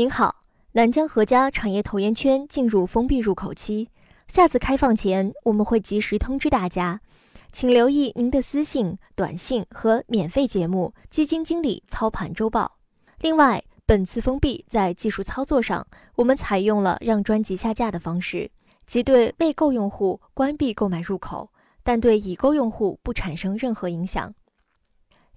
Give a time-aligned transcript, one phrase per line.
[0.00, 0.36] 您好，
[0.72, 3.90] 南江合家产业投研圈进入封闭入口期，
[4.28, 7.02] 下次开放前我们会及时通知大家，
[7.52, 12.78] 请留意您的私信、短信和免费节目《基金经理操盘周报》。
[13.18, 18.50] 另外，本次封闭在技术操作上，我们采用了让专辑下架的方式，
[18.86, 21.50] 即对未购用户关闭购买入口，
[21.82, 24.32] 但对已购用户不产生任何影响。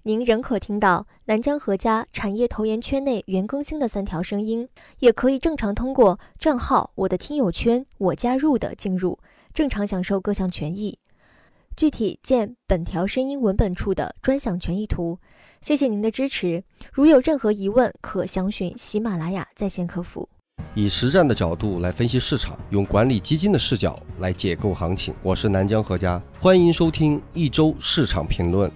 [0.06, 4.68] 您仍可听到南江合家产业投研圈内原更新的三条声音，
[4.98, 9.18] 也可以正常通过账号“我的听友圈”我加入的进入，
[9.54, 10.98] 正常享受各项权益。
[11.74, 15.18] 具体见本条声音文本处的专享权益图。
[15.62, 16.62] 谢谢您的支持。
[16.92, 20.28] 如有任何疑问，可详询喜马拉雅在线客服。
[20.74, 25.14] 以实战的角度来分析市场，用管理基金的视角来解构行情。
[25.22, 28.70] 我是南江合家，欢迎收听一周市场评论。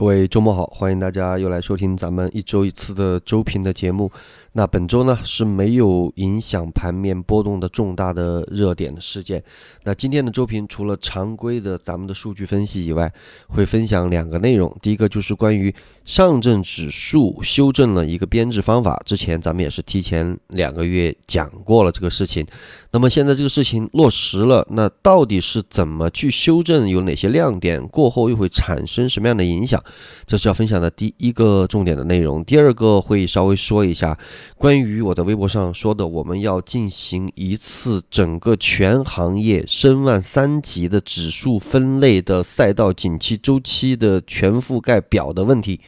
[0.00, 4.10] 各位周末好，欢迎大家又来收听咱们一周一次的周评的节目。
[4.52, 9.40] 那本周呢是没有影响盘面波动的重大的热点的事件。
[9.84, 13.12] 那今天的周评除了常规的咱们的数据分析以外，
[13.48, 14.76] 会分享两个内容。
[14.82, 15.72] 第一个就是关于
[16.04, 22.44] 上证指数修正了一个编制方法，之前咱们也是提前两个月讲过了这个事情。
[22.90, 26.88] 那么现在这个事情落实了，那到底是怎么去修正？
[26.88, 27.86] 有哪些亮点？
[27.86, 29.80] 过后又会产生什么样的影响？
[30.26, 32.44] 这是要分享的第一个重点的内容。
[32.44, 34.18] 第二个会稍微说一下。
[34.56, 45.80] 关于我在微博上说的，我们要进行一次整个全行业申万三级的指数分类的赛道景气周期的全覆盖表的问题，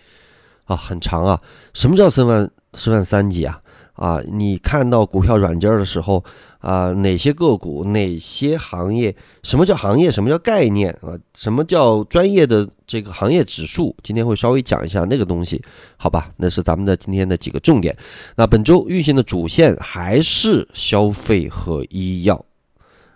[0.64, 1.41] 啊，很长啊。
[1.72, 3.62] 什么叫申万申万三级啊？
[4.03, 6.25] 啊，你看到股票软件的时候。
[6.62, 9.12] 啊，哪些个股，哪些行业？
[9.42, 10.12] 什么叫行业？
[10.12, 10.92] 什么叫概念？
[11.03, 13.92] 啊，什么叫专业的这个行业指数？
[14.00, 15.61] 今天会稍微讲一下那个东西，
[15.97, 16.31] 好吧？
[16.36, 17.97] 那是咱们的今天的几个重点。
[18.36, 22.44] 那本周运行的主线还是消费和医药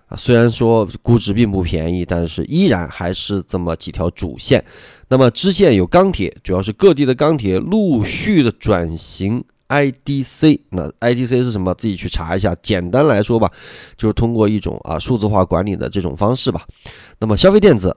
[0.09, 4.65] 啊，虽然说估值并不便宜，但是依然还是这么几条主线。
[5.09, 9.44] 那么支线有钢铁，主要是各地的钢铁陆续的转型。
[9.69, 11.75] IDC，那 IDC 是什么？
[11.75, 12.54] 自己去查一下。
[12.62, 13.50] 简单来说吧，
[13.97, 16.66] 就是通过一种啊数字化管理的这种方式吧。
[17.19, 17.97] 那么消费电子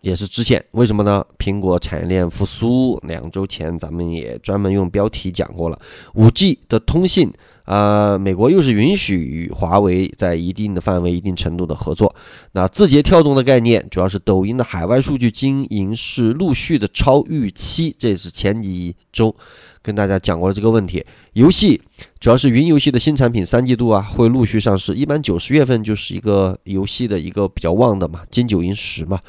[0.00, 1.24] 也是支线，为什么呢？
[1.38, 5.78] 苹果产业链复苏，两周前咱们也专门用标题讲过了。
[6.14, 7.32] 五 G 的通信。
[7.68, 12.14] 啊，美国又是允许与华为在一定的范围、一定程度的合作。
[12.52, 19.36] 那字节跳动的概念，主要是抖音的海外数据经营是陆续的超预期，这也是前几周
[19.82, 21.04] 跟大家讲过的这个问题。
[21.34, 21.78] 游戏
[22.18, 29.20] 主要是云游戏的新产品，三季度啊会陆续上市，一般九十月份就是一个游戏的一个比较旺的嘛，金九银十嘛。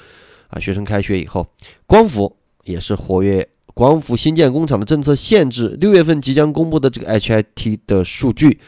[0.47, 1.45] 啊，学生开学以后，
[1.85, 2.33] 光伏
[2.63, 3.45] 也是活跃。
[3.79, 8.59] 光伏新建工厂的政策限制，六月份即将公布的这个 HIT 的数据，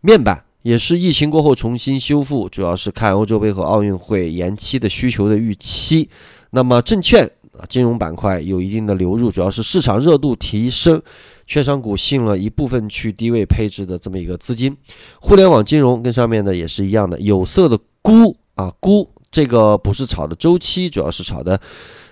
[0.00, 6.10] 面板也是疫情过后重新修复，主要是看欧洲杯和奥运会延期的需求的预期。
[6.50, 7.24] 那么证券
[7.56, 11.00] 啊，金融板块有一定的流入，主要是市场热度提升，
[11.46, 14.76] 券商股吸引了一部分去低位配置的这么一个资金。
[15.20, 21.60] 互联网金融跟上面的也是一样的，有色的钴啊钴，这个不是炒的周期，主要是炒的。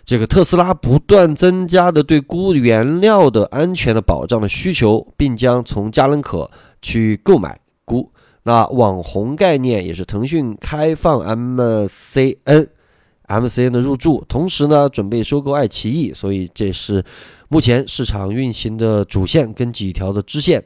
[0.07, 6.51] 这个特斯拉不断增加的对钴原料的安全的保障的需求，并将从嘉能可
[6.83, 8.11] 去购买钴。
[8.43, 17.03] 那网红概念也是腾讯开放 MCN，MCN 的入驻，同时呢准备收购爱奇艺，所以这是
[17.49, 20.63] 目前市场运行的主线跟几条的支线。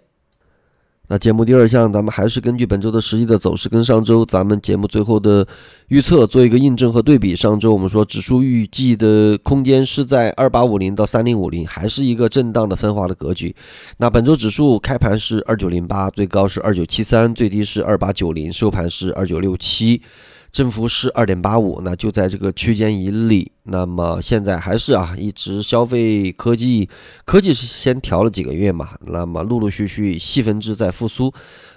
[1.10, 5.46] 那节目第二项，咱们还是根据本周的实际的走势，跟上周咱们节目最后的
[5.88, 7.34] 预测做一个印证和对比。
[7.34, 13.56] 上周我们说指数预计的空间是在二八五零到三零五零，还是一个震荡的分化的格局。
[13.96, 20.02] 那本周指数开盘是二九零八，最高是二九七三，最低是二八九零，收盘是二九六七。
[20.50, 23.52] 振幅是二点八五，那就在这个区间以里。
[23.70, 26.88] 那么现在还是啊，一直消费科技，
[27.26, 31.30] 科技是先调了几个月嘛，那么陆陆续续细分支在复苏。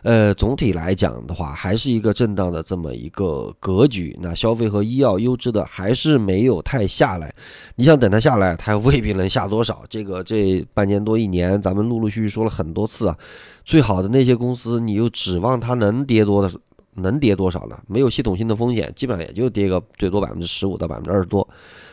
[0.03, 4.17] 呃，总体来讲的话，还是一个震荡的这么一个格局。
[4.21, 7.33] 那消费和医药优质的还是没有太下来。
[7.75, 9.83] 你想等它下来，它未必能下多少。
[9.89, 13.17] 这个这半年多一年，咱们陆陆续续说了很多次啊，
[13.65, 16.49] 最好的那些公司，你又指望它能跌多的？
[16.95, 17.79] 能跌多少呢？
[17.87, 21.47] 没有系统性的风险，基本上也就跌个最多百分之十五到百分之二十多，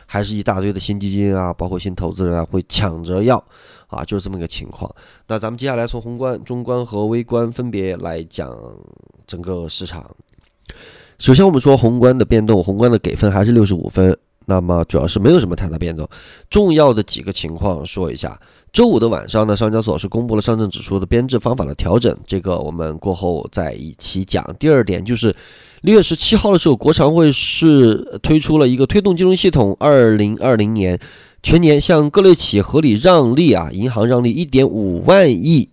[0.06, 3.42] 还是一大堆的新基金啊，包括新投资人啊会抢着要
[3.86, 4.92] 啊，就是这么个情况。
[5.26, 8.52] 那咱们接下来从宏观、中观和微观分别来讲
[9.26, 10.04] 整个市场。
[11.18, 14.16] 首先我们说宏观的变动，宏观的给分还是六十五分。
[14.46, 16.08] 那么主要是没有什么太大变动。
[16.48, 18.40] 重要的几个情况说一下。
[18.78, 24.54] 周五的晚上呢，上交所是公布了上证指数的编制方法的调整，这个我们过后再一起讲。
[24.56, 25.34] 第二点就是
[25.80, 30.96] 六月十七号的时候，国常会是推出了一个推动金融系统二零二零年
[31.42, 35.68] 全年向各类企业合理让利啊，银行让利一点五万亿，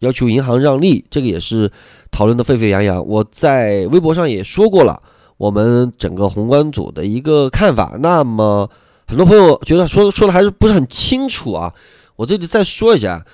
[0.00, 1.72] 要求银行让利，这个也是
[2.10, 3.02] 讨论的沸沸扬扬。
[3.08, 5.02] 我在微博上也说过了。
[5.38, 8.68] 我们整个宏观组的一个看法，那么
[9.06, 11.72] 很多朋友觉得说说的还是不是很清楚啊？
[12.16, 13.26] 我这里再说一下，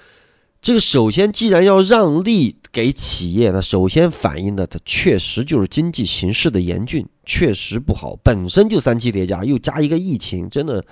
[0.61, 10.85] 这个首先既然要让利给企业，那首先反映的它确实就是经济形势的严峻，确实不好，本身就三期叠加，又加一个疫情，真的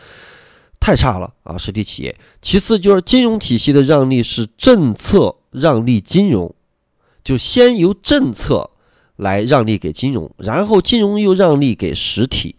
[0.79, 1.57] 太差了啊！
[1.59, 2.17] 实体企业。
[2.41, 6.55] 其次就是金融体系的让利是政策让利金融，
[7.25, 8.71] 就先由政策。
[9.17, 12.55] 来让利给金融，然后金融又让利给实体，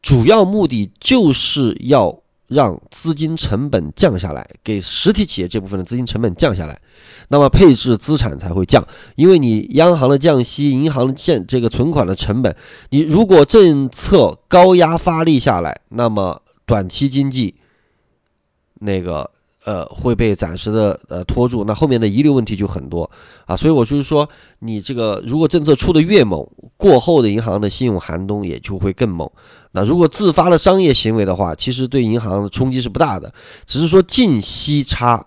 [0.00, 6.80] 主要目的就是要让资金成本降下来，给实体企业这部分的资金成本降下来，
[7.28, 8.86] 那么配置资产才会降。
[9.16, 12.54] 因为你央行的降息，银行的降这个存款的成本，
[12.90, 17.54] 你如果政策高压发力下来，那么短期经济
[18.80, 19.30] 那个。
[19.64, 23.08] 呃，会被暂时的呃拖住，那后面的遗留问题就很多
[23.46, 24.28] 啊，所以我就是说，
[24.58, 29.30] 你这个如果政策出的越猛，过后的银行的信用寒冬也就会更猛。
[29.72, 33.32] 那如果自发的商业行为的话，其实对银行的冲击是不大的，
[33.66, 35.26] 只是说净息差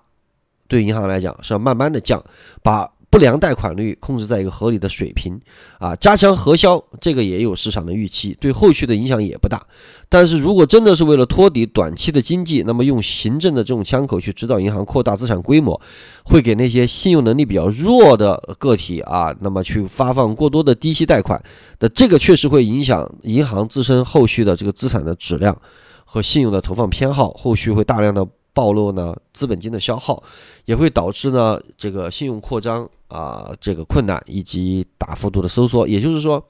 [0.68, 2.24] 对银行来讲是要慢慢的降，
[2.62, 2.92] 把。
[3.16, 5.40] 不良贷款率控制在一个合理的水平，
[5.80, 9.66] 啊，加强核销，这个也有市场的预期，对后续的影响也不大。
[10.10, 15.80] 但是如果真的是为了托底短期的经济，那么用行政的这种枪口去指导银行扩大资产规模，
[16.26, 21.42] 会给那些信用能力比较弱的个体啊，那么去发放过多的低息贷款，
[21.80, 25.58] 那这个确实会影响银行自身后续的这个资产的质量
[26.04, 30.24] 和信用的投放偏好，后续会大量的暴露呢资本金的消耗，
[30.66, 32.90] 也会导致呢这个信用扩张。
[33.08, 36.44] 啊，这个困难以及大幅度的收缩，也就是说，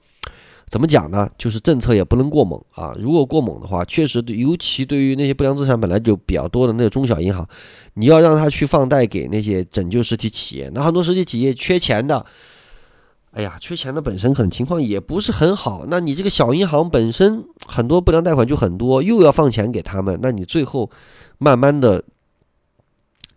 [0.70, 1.28] 怎么讲呢？
[1.36, 2.96] 就是政策也不能过猛啊。
[2.98, 7.46] 如果过猛的话，确实对，尤其对于那些不良资产本来就比较多的那个中小银行，
[7.94, 12.24] 你要让他去放贷给那些拯救实体企业，那很多实体企业缺钱的，
[13.32, 15.84] 哎呀，缺钱的本身可能情况也不是很好。
[15.88, 20.90] 那你这个小银行本身很多不良贷款就很多，又要放钱给他们，那你最后
[21.38, 22.02] 慢慢的。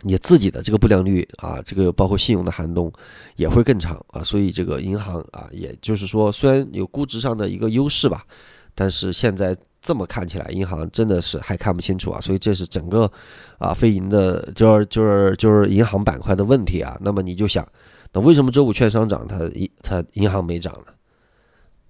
[0.01, 2.89] 你自己的这个不良率啊，这个包括信用的寒冬
[3.35, 8.25] 也会更长啊，所以这个银行啊，也就是说，虽然有估值上的一个优势吧，
[8.73, 13.11] 但是现在这么看起来，银行真的是还看不清楚啊，所以这是整个
[13.57, 16.97] 啊非银的，就是就是就是银行板块的问题啊。
[17.01, 17.67] 那么你就想，
[18.13, 20.93] 那为什么周五券商涨，它银它银行没涨呢？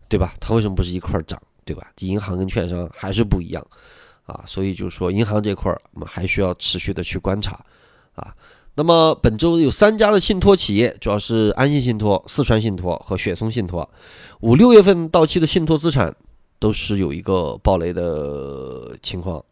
[0.08, 0.34] 对吧？
[0.40, 1.40] 它为什么不是一块涨？
[1.64, 1.92] 对吧？
[2.00, 3.64] 银行跟券商还是不一样
[4.30, 7.60] 啊，所以就是说，银行这块儿我们还需要持续的去观察。
[8.14, 8.36] 啊，
[8.76, 13.90] 那么本周有三家的信托企业，主要是安信信托、四川信托和雪松信托，
[14.42, 16.16] 五六月份到期的信托资产
[16.60, 19.44] 都是有一个暴雷的情况。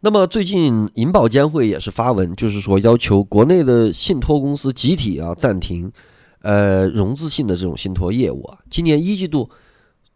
[0.00, 5.92] 那么最近银保监会也是发文，就是说要求国内的信托公司集体啊暂停，
[6.40, 9.50] 呃融资性的这种信托业务啊，今年一季度。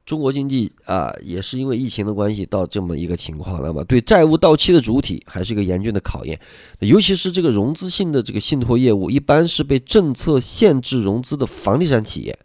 [0.05, 6.39] 中国经济啊，也是因为疫情的关系到这么一个情况，那么对债务到期的主体还是一个严峻的考验，
[6.81, 12.39] 尤其是这个融资性的这个信托业务，一般是被政策限制融资的房地产企业，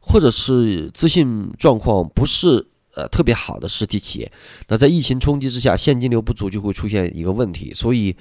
[0.00, 4.32] 或者是资信状况不是呃特别好的实体企业，
[4.68, 8.14] 那在疫情冲击之下，现金流不足就会出现一个问题，所以。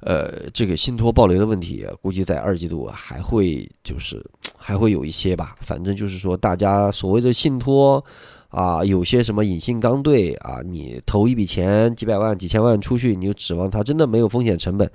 [0.00, 4.24] 呃，这个信托暴雷的问题，估计在二季度还会就是
[4.68, 5.56] 还会有一些吧。
[5.60, 8.04] 反正就是说，大家所谓的信托
[8.50, 14.90] 啊，有些什么隐性刚兑啊，你投一笔钱几百万、几千万出去，你就指望它真的没有风险成本，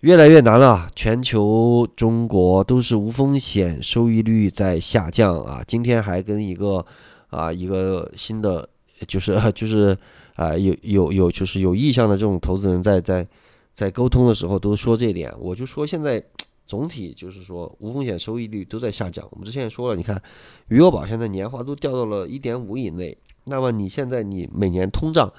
[0.00, 0.86] 越来越难了。
[0.94, 5.62] 全球、中国都是无风险收益率在下降啊。
[5.66, 6.84] 今天还跟一个
[7.30, 8.68] 啊一个新的
[9.06, 9.96] 就是 就是
[10.34, 13.26] 啊有有有就是有意向的这种投资人在在。
[13.76, 16.18] 在沟通的时候都说这点，我就说现在
[16.66, 19.26] 总体就是说无风险收益率都在下降。
[19.30, 20.20] 我们之前也说了，你看
[20.68, 25.32] 余额宝现在年化都掉到了一点五以内，那么你现在你每年通胀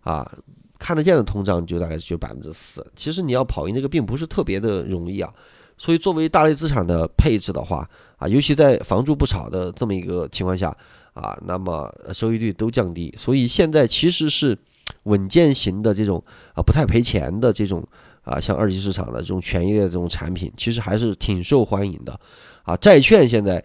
[0.00, 0.30] 啊
[0.78, 5.32] 看得见的通胀就大概就百分之四，其实你要跑赢这个并不是特别的容易啊。
[5.76, 10.76] 所以作为大类资产的配置的话啊，尤其在房住不炒的这么一个情况下
[11.14, 14.58] 啊，那么收益率都降低，所以现在其实是。
[15.04, 16.22] 稳健型的这种
[16.54, 17.86] 啊，不太赔钱的这种
[18.24, 22.18] 啊，像二级市场的这种权益类的这种产品，其实还是挺受欢迎的
[22.62, 22.76] 啊。
[22.78, 23.62] 债券现在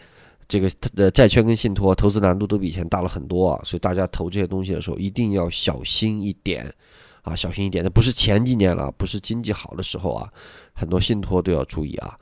[0.47, 6.71] 这个呃债券跟信托投资难度都比以前大了很多啊，所以大家投这些东西的时候一定要小心一点
[7.21, 7.83] 啊，小心一点。
[7.83, 10.29] 那不是前几年了，不是经济好的时候啊，
[10.73, 12.17] 很多信托都要注意啊。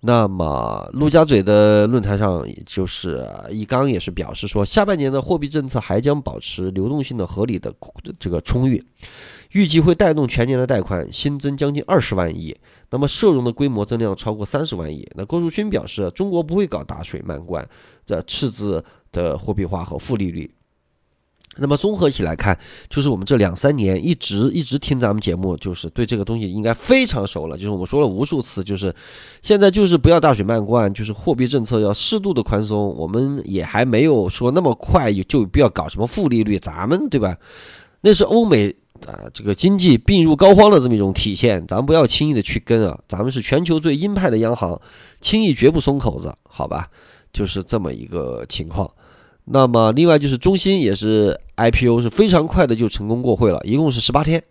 [0.00, 7.74] 那么陆家嘴的论坛上，也就是易纲也是表示说，下半年的货币政策还将保持流动性的合理的
[8.16, 8.80] 这个充裕，
[9.52, 12.56] 预计会带动全年的贷款新增将近二十万亿，
[12.90, 15.08] 那么社融的规模增量超过三十万亿。
[15.14, 17.66] 那郭树勋表示，中国不会搞大水漫灌、
[18.04, 20.50] 这赤字的货币化和负利率。
[21.60, 22.56] 那么综合起来看，
[22.88, 27.56] 就是我们这两三年一直一直听咱们节目，就是对这个东西应该非常熟了。
[27.56, 28.94] 就是我们说了无数次，就是
[29.42, 32.94] 现在就是不要大水漫灌，就是货币政策要适度的宽松。
[32.96, 37.36] 我们也还没有说那么快就不要搞什么负利率，咱们对吧？
[38.02, 38.72] 那是欧美
[39.06, 42.98] 啊这个经济病入膏肓的这么一种体现，咱不要轻易的去跟啊。
[43.08, 44.80] 咱们是全球最鹰派的央行，
[45.20, 46.88] 轻易绝不松口子，好吧？
[47.32, 48.90] 就是这么一个情况。
[49.44, 54.42] 那么，另外就是中芯也是 IPO 是非常快的就成功过会了，一共是十八天，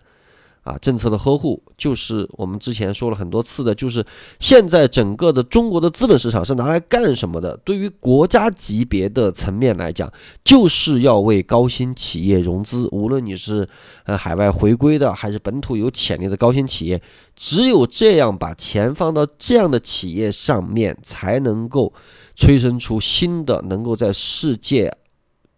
[0.68, 4.06] 啊，政策的呵护就是我们之前说了很多次的，就是
[4.40, 7.56] 现在整个的中国的资本市场是拿来干什么的？
[7.64, 10.12] 对于国家级别的层面来讲，
[10.44, 13.66] 就是要为高新企业融资，无论你是
[14.04, 17.02] 呃海外回归的，还是本土有潜力的高新企业，
[17.36, 21.94] 只有这样把钱放到这样的企业上面，才能够。
[22.40, 24.96] 催生出新的能够在世界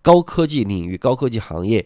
[0.01, 1.85] 高科技领域、高科技行业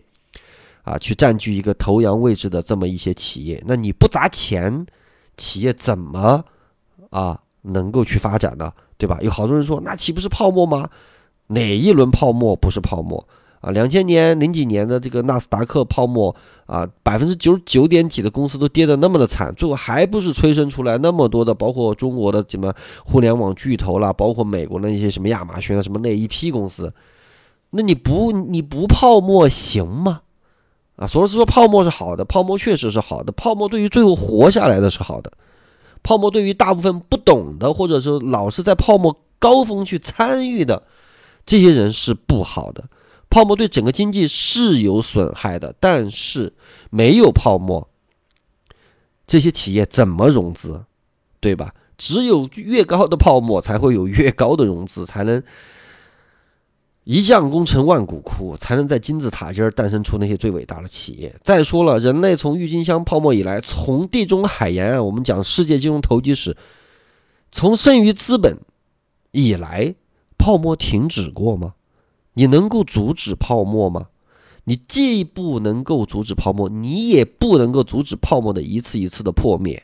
[0.84, 4.86] 啊，去占据一个头羊位置的这么一些企业，那你不砸钱，
[5.38, 6.44] 企业怎么
[7.10, 8.72] 啊能够去发展呢？
[8.98, 9.18] 对吧？
[9.22, 10.90] 有好多人说，那岂不是泡沫吗？
[11.48, 13.25] 哪一轮泡沫不是泡沫？
[13.62, 16.36] 啊，两千年零几年的这个纳斯达克泡沫
[16.66, 22.74] 啊，百分之九十九点几的公司都跌得那么的惨，最后还不是催生出来那么多的，包括中国的什么
[23.06, 26.94] 互联网巨头啦，包括美国的那些什么亚马逊啊，什么那一批公司，
[27.70, 30.22] 那你不你不泡沫行吗？
[30.95, 35.31] 啊，索罗斯说泡沫是好的，泡沫确实是好的，泡沫对于最后活下来的是好的，
[36.03, 40.83] 泡沫对于大部分不懂的或者说老是在泡沫高峰去参与的
[41.45, 42.83] 这些人是不好的。
[43.29, 46.53] 泡沫对整个经济是有损害的，但是
[46.91, 47.89] 没有泡沫，
[49.25, 50.83] 这些企业怎么融资，
[51.39, 51.73] 对吧？
[51.97, 55.41] 只有越高的泡沫，才会有越高的融资，才能
[57.05, 61.36] 一将功成万骨枯，才能在金字塔尖儿诞生出那些最伟大的企业。
[61.43, 66.55] 再说了，人类从郁金香泡沫以来，从地中海沿岸，我们讲世界金融投机史，
[67.51, 68.57] 从剩余资本
[69.31, 69.95] 以来，
[70.38, 71.74] 泡沫停止过吗？
[72.36, 74.07] 你能够阻止泡沫吗？
[74.63, 79.83] 你既不能够阻止泡沫，你也不能够阻止泡沫的一次一次的破灭，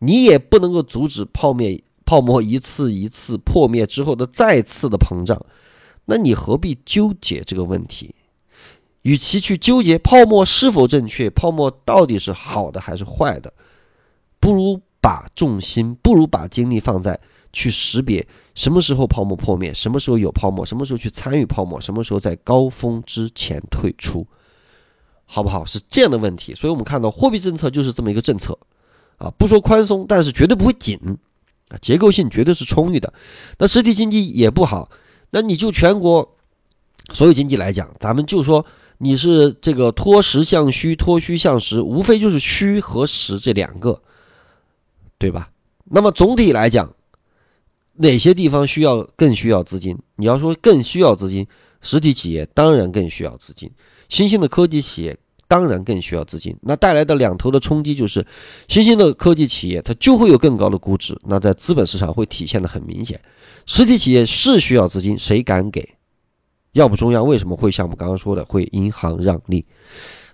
[0.00, 5.40] 你也不能够阻止泡灭泡沫一次一次破灭之后的再次的膨胀。
[6.10, 8.14] 那你何必纠结这个问题？
[9.02, 13.52] 与其去纠结泡沫是否正确，泡沫到底是好的还是坏的，
[14.40, 17.20] 不如把重心，不如把精力放在。
[17.50, 18.24] 去识别
[18.54, 24.24] 什么时候泡沫破灭，什么时候有泡沫，什么时候去参与泡沫，什么时候在高峰之前退出，
[25.24, 25.64] 好不好？
[25.64, 26.54] 是这样的问题。
[26.54, 28.56] 所以我们看到货币政策就是这么一个政策
[29.16, 31.00] 啊，不说宽松，但是绝对不会紧
[31.68, 33.12] 啊，结构性绝对是充裕的。
[33.58, 34.90] 那实体经济也不好，
[35.30, 36.36] 那你就全国
[37.12, 38.64] 所有经济来讲，咱们就说
[38.98, 44.02] 你是这个脱实向虚，脱虚向实，无非就是虚和实这两个，
[45.18, 45.50] 对吧？
[45.84, 46.94] 那么总体来讲。
[48.00, 49.98] 哪些地方需要更需要资金？
[50.14, 51.44] 你要说更需要资金，
[51.82, 53.68] 实体企业当然更需要资金，
[54.08, 55.18] 新兴的科技企业
[55.48, 56.56] 当然更需要资金。
[56.60, 58.24] 那带来的两头的冲击就是，
[58.68, 63.20] 新兴的科技企业它就会有更高的估值，那在资本市场会体现的很明显。
[63.66, 65.96] 实体企业是需要资金，谁敢给？
[66.72, 69.66] 要不中央为什么会像我们刚刚说的会银行让利？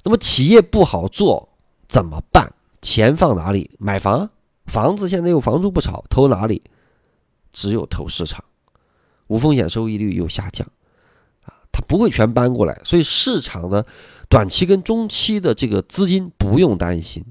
[0.02, 1.48] 那么企业不好做
[1.88, 2.52] 怎么办？
[2.82, 3.70] 钱放哪里？
[3.78, 4.28] 买房？
[4.66, 6.62] 房子现在又房租不炒，投哪里？
[7.52, 8.42] 只有投市场，
[9.28, 10.66] 无风险收益率又下降，
[11.44, 13.86] 啊，它不会全搬过来，所以市场的
[14.34, 17.24] 短期跟中期的这个资金不用担心。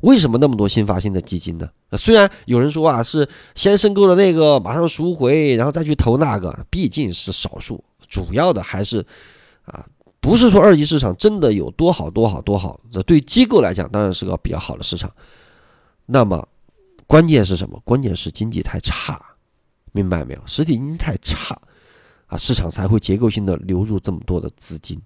[0.00, 1.66] 为什么那么多新发行的基金呢？
[1.92, 9.02] 虽然有人说啊，是先申购了那个，马上赎回，然后再去投那个，毕竟是少数，主要的还是
[9.64, 9.86] 啊，
[10.20, 12.78] 不是说二级市场真的有多好多好多好。
[12.90, 15.10] 这对机构来讲，当然是个比较好的市场。
[16.04, 16.46] 那么
[17.06, 17.80] 关键是什么？
[17.86, 19.18] 关键是经济太差。
[19.92, 20.42] 明白没有？
[20.44, 21.58] 实体经济太差，
[22.26, 25.00] 啊，市场才会结构性的流入这么多的资金，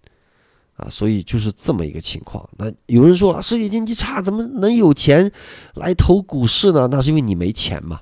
[0.77, 2.49] 啊，所以就是这么一个情况。
[2.59, 5.31] 那有人说啊，实体经济差，怎么能有钱
[5.75, 6.89] 来投股市呢？
[6.91, 8.01] 那是因为你没钱嘛，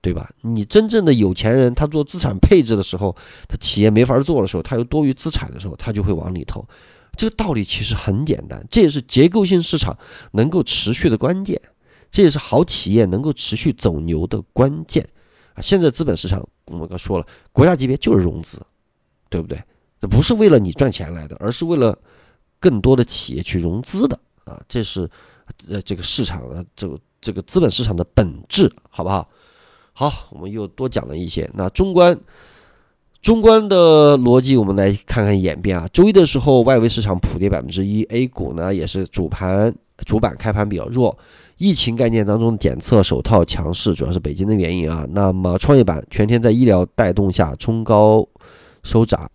[0.00, 0.30] 对吧？
[0.42, 3.16] 你真正的有钱人，他做资产配置的时候，
[3.48, 6.66] 他企业没法做的时候，他有多余资产的时候，他就会往里投。
[7.16, 9.96] 这个道理其实很简单，这也是结构性市场
[10.32, 11.58] 能够持续的关键，
[12.10, 15.02] 这也是好企业能够持续走牛的关键
[15.54, 15.62] 啊！
[15.62, 18.60] 现在资本市场我们刚说了，国家级别就是融资，
[19.30, 19.58] 对不对？
[20.06, 21.96] 不是为了你赚钱来的，而是为了
[22.60, 24.60] 更多的企业去融资的啊！
[24.68, 25.08] 这是
[25.68, 29.28] 呃这个市场的这个这个资本市场的本质，好不好？
[29.92, 31.50] 好，我们又多讲了一些。
[31.54, 32.18] 那中观。
[33.22, 35.88] 中观的逻辑，我们来看看演变啊。
[35.92, 41.18] 周一的时候，外围市场普跌百分之一，A 股呢也是主盘主板开盘比较弱。
[41.56, 45.04] 疫情概念当中检测手套强势，主要是北京的原因啊。
[45.10, 48.24] 那么创业板全天在医疗带动下冲高
[48.84, 49.28] 收涨。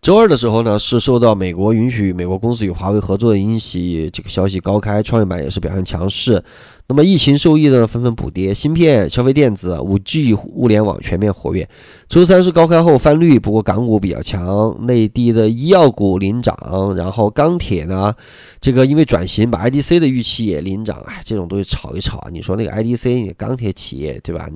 [0.00, 6.42] 周二的时候呢，是受到美国允许美国公司与华为合作的引起，这个消息高开，创业板也是表现强势。
[6.86, 11.68] 那么疫情受益的纷纷补跌，芯片、消费电子、五 G、物联网全面活跃。
[12.08, 16.56] 周三是高开后翻绿，不过港股比较强，内地的医药股领涨，
[16.96, 18.14] 然后钢铁呢，
[18.60, 21.02] 这个因为转型，把 IDC 的预期也领涨。
[21.06, 24.48] 哎，这种东西炒一炒，你说那个 IDC 钢铁企业对吧？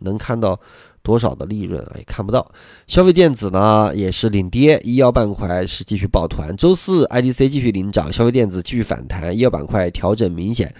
[0.00, 0.58] 能看到。
[1.02, 2.50] 多少的利润也看不到，
[2.86, 6.54] 消费电子呢也是领跌，医药板块是继续抱团。
[6.56, 10.72] 周四 IDC 继续领涨，消费电子继续反弹，医药板块调整明显，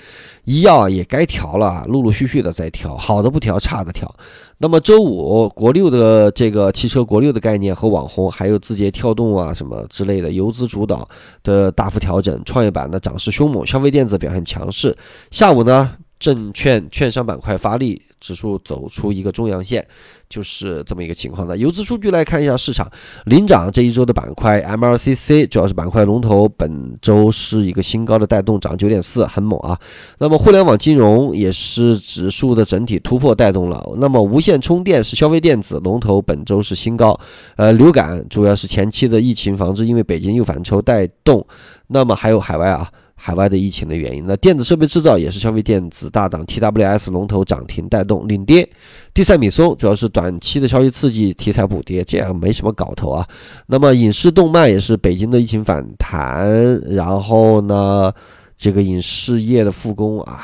[0.44, 4.14] 医药也该调了，陆陆续续的在调，好的不调，差的调。
[4.58, 11.08] 那么周五国六的这个汽车国六的概念和网红，还有字节跳动啊什么之类的游资主导
[11.42, 14.96] 的大幅调整，创业板的涨势凶猛，消费电子表现强势。
[15.30, 15.96] 下午呢？
[16.20, 19.84] 证券券商板块发力，指数走出一个中阳线，
[20.28, 21.56] 就是这么一个情况的。
[21.56, 22.86] 游资数据来看一下市场
[23.24, 29.78] 领涨这一周的板块，MLCC 主要是板块龙头，本周是一个新高的带动，涨九点四，很猛啊。
[30.18, 33.82] 那么互联网金融也是指数的整体突破带动了。
[33.96, 37.18] 那么无线充电是消费电子龙头，本周是新高。
[37.56, 41.46] 呃，流感主要是前期的疫情防治，因为北京又反抽带动。
[41.86, 42.88] 那么还有海外啊。
[43.22, 48.66] 海外的疫情的原因，那电子设备制造也是消费电子大档，TWS 龙头涨停带动领跌。
[49.12, 53.28] 地塞米松主要是短期的消息刺激，题材补跌，这样没什么搞头啊。
[53.66, 58.10] 那么影视动漫也是北京的疫情反弹，然后呢，
[58.56, 60.34] 这个影视业的复工，唉，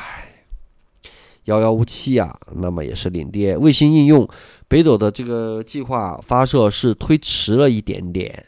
[1.45, 2.37] 遥遥无期啊。
[2.53, 3.57] 那么也是领跌。
[3.57, 4.29] 卫星应用
[4.67, 8.45] 北斗的这个计划发射是推迟了一点点。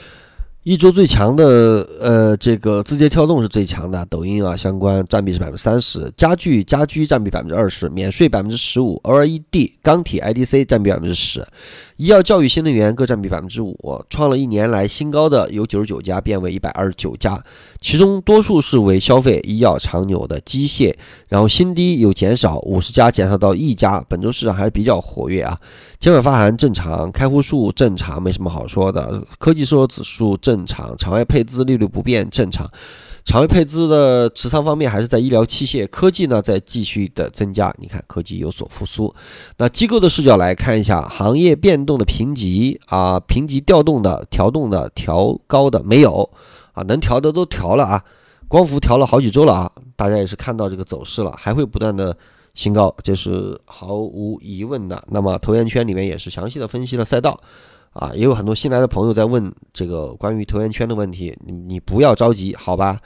[0.70, 11.44] 一周最强的，呃，这个字节跳动是最强的，抖音啊相关占比是百分之三十，家具家居占比百分之二十，免税百分之十五，LED 钢铁 IDC 占比百分之十。
[11.98, 13.76] 医药、教育、新能源各占比百分之五，
[14.12, 17.44] 创了一年来新高的有九十九家，变为一百二十九家，
[17.82, 20.94] 其中多数是为消费、医药、长牛的机械，
[21.28, 24.06] 然后新低有减少，五十家减少到一家。
[24.08, 25.60] 本周市场还是比较活跃啊，
[26.00, 29.22] 监管发函正常，开户数正常，没什么好说的。
[29.40, 32.70] 科技收入指数正正常，场外配资利率不变，正常。
[33.24, 37.74] 场外配资的持仓方面还是在医疗器械、科技呢，在继续的增加。
[37.78, 39.14] 你看科技有所复苏。
[39.58, 46.30] 那机构的视角来看一下行业变动的评级啊，评级调动的、调动的、调高的没有
[46.74, 46.84] 啊？
[46.84, 48.04] 能调的都调了啊。
[48.48, 52.18] 光伏调了好几周了啊，大家也是看到这个走势了，还会不断的
[52.56, 55.02] 新高，这是毫无疑问的。
[55.10, 57.40] 那么投研圈里面也是详细的分析了赛道。
[57.92, 62.98] 啊，也有很多新来的朋友在问这个关于投研圈的问题，你你不要着急，好吧？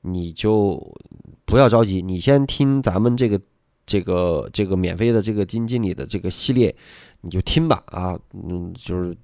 [0.00, 0.82] 你就
[1.44, 3.40] 不要着急，你先听咱们这个
[3.86, 6.74] 这个这个免费的这个基金经理的这个系列，
[7.20, 7.82] 你就听吧。
[7.86, 9.16] 啊，嗯，就是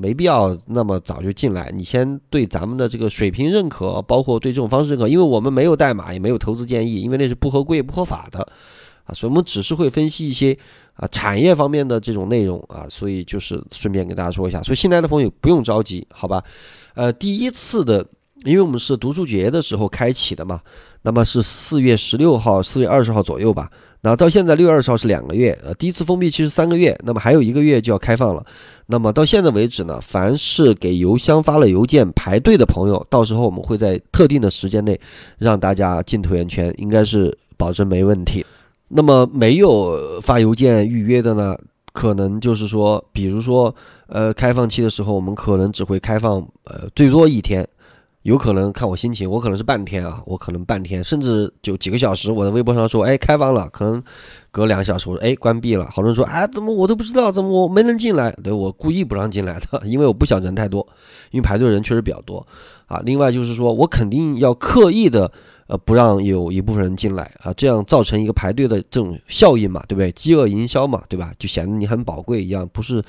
[0.00, 8.40] 没必要那么早就进来，你先对咱们的这个水平认可，包括对这种方式认可，因为我们没有代码，也没有投资建议，因为那是不合规、不合法的。
[9.04, 10.56] 啊，所以我们只是会分析一些
[10.94, 16.42] 啊产业方面的这种内容啊，所以就是顺便跟大家说一下，所以新来的朋友不用着急，好吧？
[16.94, 18.06] 呃，第一次的，
[18.44, 20.60] 因为我们是读书节的时候开启的嘛，
[21.02, 23.70] 那么是四月十六号、四月二十号左右吧，
[24.02, 28.44] 那到现在六月二十号是两个月，呃，第一次封闭期是三个月，那么还有一个月就要开放了，
[28.86, 35.00] 那么到现在为止呢，凡是给邮箱发了邮件排队的朋友，到时候我们会在特定的时间内
[35.38, 38.44] 让大家进投研圈，应该是保证没问题。
[38.94, 41.56] 那么没有发邮件预约的呢，
[41.94, 43.74] 可能就是说，比如说，
[44.06, 47.66] 呃，开放期的时候，我们可能只会开放，呃，最多一天，
[48.22, 52.30] 有可能看我心情，我可能是半天啊，我可能半天，甚至就几个小时。
[52.30, 54.02] 我在微博上说，哎，开放了，可能
[54.50, 55.86] 隔两个小时，我说，哎，关闭了。
[55.86, 58.30] 好多人说，哎，怎么我都不知道，怎么我没人进来？
[58.44, 60.86] 对我故意不让进来的，因为我不想人太多，
[61.30, 62.46] 因为排队人确实比较多
[62.86, 63.00] 啊。
[63.06, 65.32] 另外就是说我肯定要刻意的。
[65.72, 70.12] 呃，不让有一部分人进来啊，这样造成一个排队的这种效应嘛，对不对？
[70.12, 71.32] 饥饿营销嘛，对吧？
[71.38, 73.02] 就显得你很宝贵一样，不是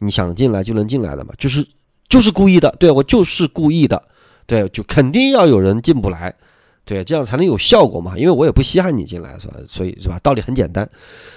[0.00, 1.66] 你想进来就能进来的嘛，就是
[2.10, 4.02] 就是故意的，对我就是故意的，
[4.46, 6.34] 对，就肯定要有人进不来，
[6.84, 9.54] 对，这样才能有效果嘛，因为我也不稀罕你进来，是吧？
[9.64, 10.18] 所以是吧？
[10.22, 10.86] 道理很简单，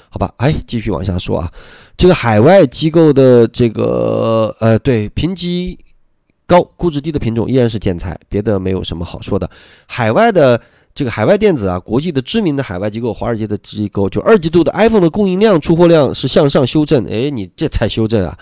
[0.09, 0.33] 好吧？
[0.35, 1.49] 哎，继续往下说啊，
[1.95, 5.79] 这个海外机构的这个呃，对，评级。
[6.45, 9.49] 高估值低的品种依然是建材，别的没有什么好说的。
[9.87, 10.59] 海外的
[10.95, 17.05] 这个海外电子啊，国际的知名的海外机构，华尔街的机构，就二季度的 iPhone 的供应量、出货量是向上修正。
[17.05, 18.37] 哎，你这才修正啊，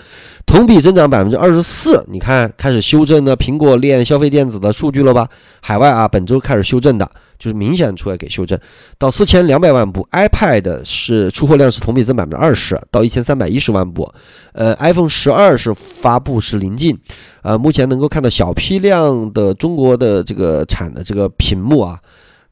[0.45, 2.05] 同比增长百分之二十四。
[2.09, 5.29] 你看开始修正呢，苹果链消费电子的数据了吧？
[5.61, 7.09] 海外啊，本周开始修正的。
[7.41, 8.55] 就是明显出来给修正
[8.99, 14.07] 到四千两百万部，iPad 是出货量是同比增百分之二十，到一千三百一十万部。
[14.53, 16.95] 呃，iPhone 十二是发布是临近，
[17.41, 21.97] 呃，目前能够看到小批量的中国的这个产的这个屏幕啊。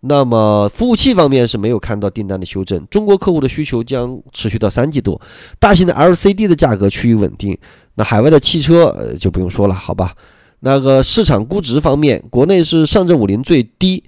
[0.01, 5.19] 那么服务器方面是没有看到订单的修正，中国客户的需求将持续到三季度。
[5.59, 7.57] 大型的 LCD 的价格趋于稳定。
[7.95, 10.15] 那海外的汽车呃就不用说了，好吧？
[10.61, 14.03] 那个市场估值方面，国内是上证五零最低。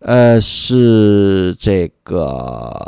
[0.00, 2.78] 呃，是这个，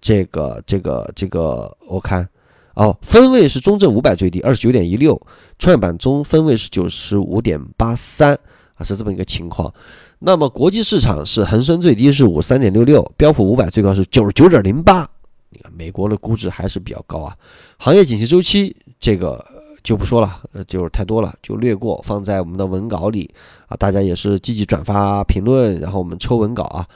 [0.00, 2.26] 这个，这个，这个，我看，
[2.74, 5.20] 哦，分位是中证五百最低二十九点一六，
[5.58, 8.32] 创业板中分位是九十五点八三
[8.76, 9.70] 啊，是这么一个情况。
[10.18, 15.08] 那么国际市场是恒生最低是五三点六六，标普五百最高是九十九点零八。
[15.50, 17.36] 你看美国的估值还是比较高啊。
[17.78, 19.44] 行业景气周期这个。
[19.84, 23.30] 就不说了，呃，就是太多了，就略过，放在我们的文稿里
[23.68, 23.76] 啊。
[23.76, 26.86] 大家也是积极转发评论，然后我们抽文稿啊。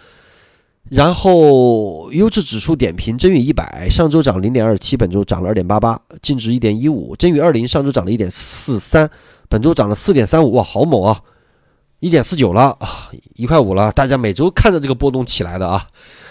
[0.90, 7.16] 然后优质指数点评，真宇一百上周涨零点二七，本周涨了二点八八，净值一点一五。
[7.16, 9.08] 真宇二零上周涨了一点四三，
[9.48, 11.22] 本周涨了四点三五，哇，好猛啊！
[12.02, 13.92] 一点四九了啊，一块五了。
[13.92, 15.86] 大家每周看着这个波动起来的啊。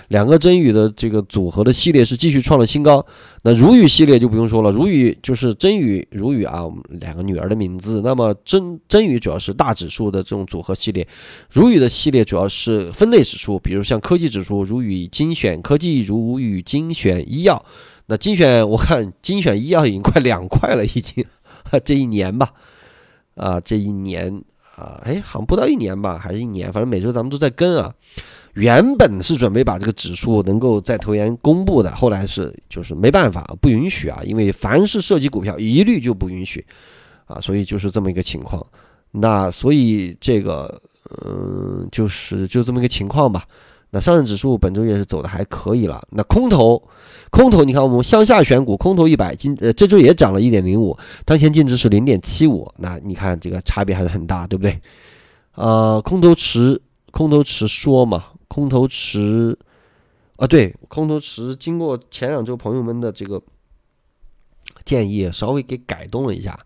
[0.09, 3.05] 两个真宇的这个组合的系列是继续创了新高，
[3.43, 8.01] 那如宇系列就不用说了，如宇就是真宇如宇啊，我们两个女儿的名字。
[8.03, 11.07] 那么真真宇主要是大指数的这种组合系列，
[11.49, 17.63] 如宇的系列主要是分类指数，比如像科技指数如宇精选科技、如宇精选医药。
[18.07, 21.23] 那精选我看精选医药已经快两块了，已经
[21.85, 22.51] 这一年吧，
[23.35, 24.43] 啊这一年
[24.81, 27.93] 啊，哎好像不到一年吧，还是一年，反正每周咱们都在跟啊。
[28.55, 36.65] 原本是准备把这个指数能够在投研公布的，后来是就是没办法，不允许啊，因为凡是涉及股票，一律就不允许
[37.27, 38.65] 啊，所以就是这么一个情况。
[39.11, 40.81] 那所以这个，
[41.25, 43.45] 嗯，就是就这么一个情况吧。
[43.91, 46.01] 那上证指数本周也是走的还可以了。
[46.09, 46.81] 那空头，
[47.29, 54.81] 空头，你看我们向下选股，空头一百，今呃这周也涨了一点零五，当前净值是零点七五，那你看这个差别还是很大，对不对？
[55.55, 58.25] 呃，空头持，空头持说嘛。
[58.47, 59.57] 空头池，
[60.35, 63.41] 啊，对，空头池经过前两周朋友们的这个
[64.83, 66.59] 建议，稍微给改动了一下，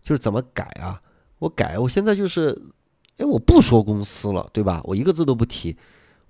[0.00, 1.02] 就是怎么改啊？
[1.40, 2.56] 我改，我现在就是，
[3.16, 4.80] 哎，我不说公司了，对吧？
[4.84, 5.76] 我一个字都不提，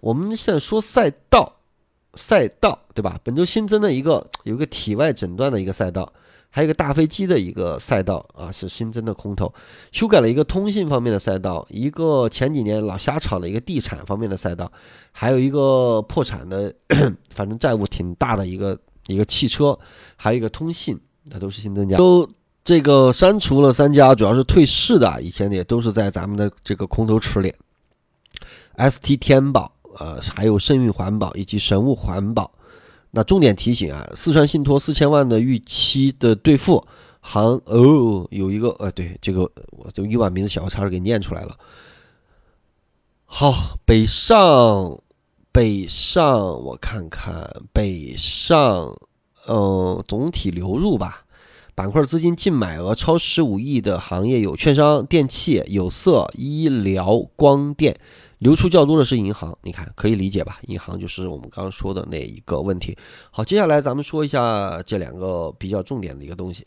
[0.05, 1.61] 我们现在说赛道，
[2.15, 3.19] 赛道，对吧？
[3.25, 6.13] 本周新增了一个，有一个体外诊断的一个赛道。
[6.51, 9.53] 还有一个大飞机的一个赛道啊，是新增的空头，
[9.93, 14.71] 修改了一个通信方面的赛道，一个前几年老瞎炒的一个地产方面的赛道，
[15.11, 16.73] 还有一个破产的，
[17.35, 19.77] 反正债务挺大的一个一个汽车，
[20.17, 21.97] 还有一个通信，那都是新增加。
[21.97, 22.29] 都
[22.63, 27.53] 这个删除了三家，主要是退市的，以前也都是在咱们的这个空头池里
[28.77, 32.51] ，ST 天宝，呃，还有盛运环保以及神物环保。
[33.11, 36.85] 那重点提醒啊，四川信托四千万的预期的兑付，
[37.21, 41.57] 行哦，有一个呃，对这个我就一把名字小差给念出来了。
[43.25, 44.99] 好，北上，
[45.53, 48.97] 北上，我看看北上，
[49.47, 51.25] 嗯，总体流入吧，
[51.77, 57.97] 板块资金净买额超十五亿的行业有券商、电器、有色、医疗、光电。
[58.45, 60.59] 流出较多的是银行，你看可以理解吧？
[60.67, 62.95] 银行就是我们刚刚说的那一个问题。
[63.31, 66.67] 好，接下来咱们说一下这两个比较重点的一个东西。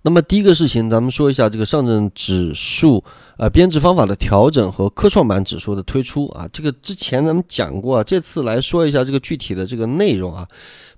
[0.00, 3.02] 那么第一个事情，咱们说一下这个上证指数
[3.36, 6.48] 呃编制方法的调整和科创板指数的推出啊。
[6.52, 10.46] 这个之前咱们讲过，啊，这次来说一下这个具体的这个内容啊。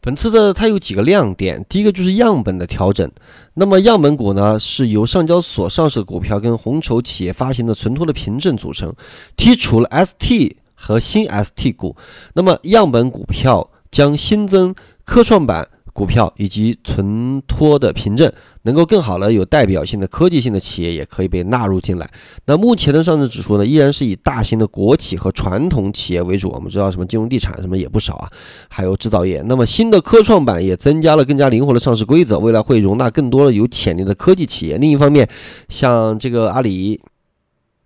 [0.01, 3.11] 本次的它有几个亮点，第一个就是样本的调整。
[3.55, 8.94] 那么样本股呢，是由上交所上市股票跟红筹企业发行的存托的凭证组成，
[9.37, 11.96] 剔除了 ST 和新 ST 股。
[12.35, 15.68] 那么样本股票将新增科创板。
[15.97, 18.31] 股票以及存托的凭证，
[18.65, 22.07] 能够更好的有代表性的科技性的企业也可以被纳入进来。
[22.45, 26.51] 那目前的上证指数呢，依然是以大型的国企和传统企业为主。
[26.51, 28.31] 我们知道什么金融地产什么也不少啊，
[28.69, 29.43] 还有制造业。
[29.47, 34.77] 那么新的科创板也增加了更加灵活的上市规则，未来会容纳更多的有潜力的科技企业。
[34.77, 35.27] 另一方面，
[35.71, 37.01] 像这个阿里，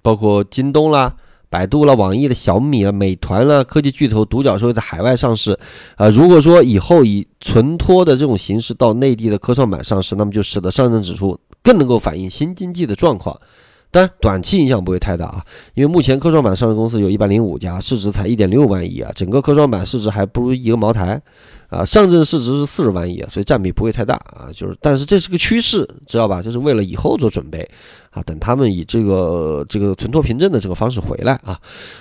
[0.02, 1.14] 包括京东啦。
[1.50, 5.58] 百度了、网易的小米了、美团了，科技巨头独角兽在海外上市，
[5.96, 13.38] 啊，如果说以后以存托的这种形式到内地的科创板上市，那么就使得上证指数更能够反映新经济的状况。
[13.92, 21.20] 当然，短期影响不会太大啊，因为目前科创板上市公司有一百零五家，市值才一点六万亿啊，整个科创板市值还不如一个茅台。
[21.70, 24.46] 啊，上证市值是四十万亿啊，所以占比不会太大啊。
[24.52, 26.42] 就是，但是这是个趋势，知道吧？
[26.42, 27.68] 这是为了以后做准备
[28.10, 28.22] 啊。
[28.22, 31.58] 等他们以这个这个存托凭证的这个方式回来啊。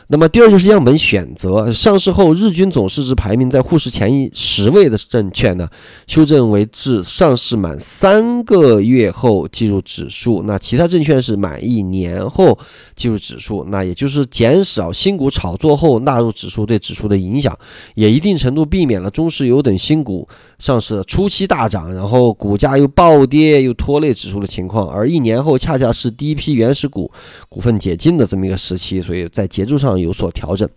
[0.08, 5.70] 那么第二就是样本选择，上市后日均总市值排名在沪市前一十位的证券呢，
[6.08, 10.44] 修正为至上市满三个月后计入指数。
[10.48, 12.58] 那其他证券是满一年后
[12.96, 13.66] 计入指数。
[13.70, 17.56] 那也就是减少新股炒作后纳入指数对指数的影响，
[17.94, 19.60] 也一定程度避免了中石油。
[19.62, 27.12] 等新股上市初期大涨，然后股价又暴跌，又拖累指数的情况，而一年后恰恰是第一批原始股
[27.50, 30.68] 股份解禁的这么一个时期，所以在节奏上有所调整。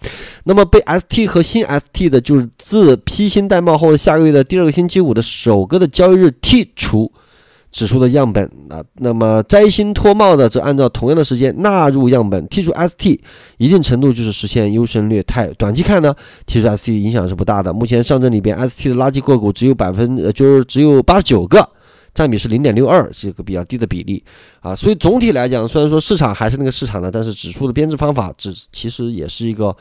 [0.44, 7.12] 那么被 ST 和新 ST 的，就是自披星戴帽后下个月的第二个星期五的首个的交易日剔除。
[7.74, 13.18] 指数的样本啊，那么摘星脱帽的则按照同样的时间纳入样本，剔除 ST，
[13.56, 15.48] 一定程度就是实现优胜劣汰。
[15.56, 16.14] 短期看呢，
[16.46, 17.72] 剔除 ST 影响是不大的。
[17.72, 21.66] 目前上证里边 ST 的垃圾个股只有百分，呃，就是只有八十九个，
[22.14, 24.22] 占比是零点六二，是一个比较低的比例
[24.60, 24.74] 啊。
[24.74, 29.74] 所以总体来讲，虽然说市场还是那个市场呢，但是指数的编制方法只其实也是一个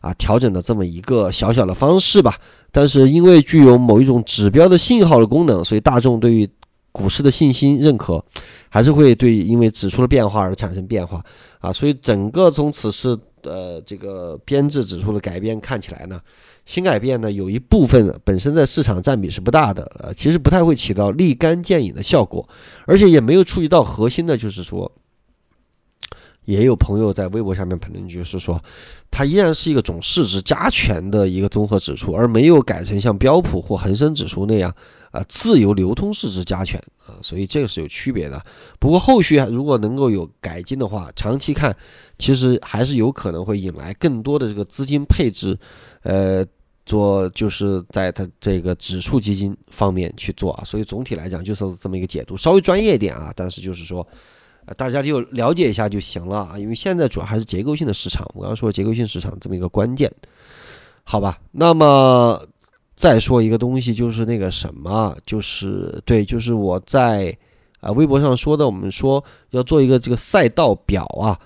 [0.00, 2.36] 啊调整的这么一个小小的方式吧。
[2.70, 6.48] 但是因为具有某一种指标的信号的功能，所以大众对于
[6.90, 8.22] 股市的信心认可，
[8.68, 11.22] 还是会对因为指数的变化而产生变化
[11.60, 16.20] 啊，所以整个从此次呃这个编制指数的改变看起来呢，
[16.64, 22.48] 新改变呢有一部分本身在市场占比是不大的，呃，其实不太会起到立竿见影的效果，
[22.86, 24.90] 而且也没有触及到核心的，就是说，
[26.44, 28.62] 也有朋友在微博下面评论，就是说，
[29.10, 34.74] 它依然是一个总市值加权的一个综合指数，而没有改成像标普或恒生指数那样。
[35.12, 38.42] 啊，自由流通市值加权啊，所以这个是有区别的。
[38.78, 41.76] 不过后续如果能够有改进的话，长期看，
[42.18, 45.58] 其实还是有可能会引来更多的这个资金配置，
[46.02, 46.44] 呃，
[46.84, 50.64] 做就是在它这个指数基金方面去做啊。
[50.64, 54.06] 所以总体来讲就是这么一个解读，稍微专业一点啊，但是就是说，
[54.66, 56.58] 呃大家就了解一下就行了啊。
[56.58, 60.12] 因为现在主要还是结构性的市场，我刚说结构性市场这么一个关键，
[61.04, 61.38] 好吧？
[61.50, 62.40] 那么。
[62.94, 67.36] 再说一个东西，就是那个什么，就是对，就是我在
[67.80, 71.36] 啊微博上说的，我们说要做一个这个赛道表啊，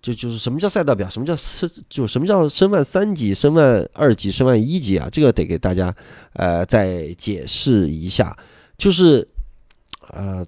[0.00, 5.94] 就就是什么叫赛道表，什么叫升，就什么叫申万三级、申万二级、申万一级啊，这个得给大家
[6.34, 8.36] 呃再解释一下，
[8.76, 9.26] 就是
[10.12, 10.46] 呃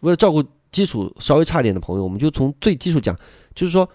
[0.00, 0.42] 为了照顾
[0.72, 3.16] 基础稍微差点的朋友，我们就从最基础讲，
[3.54, 3.88] 就是说，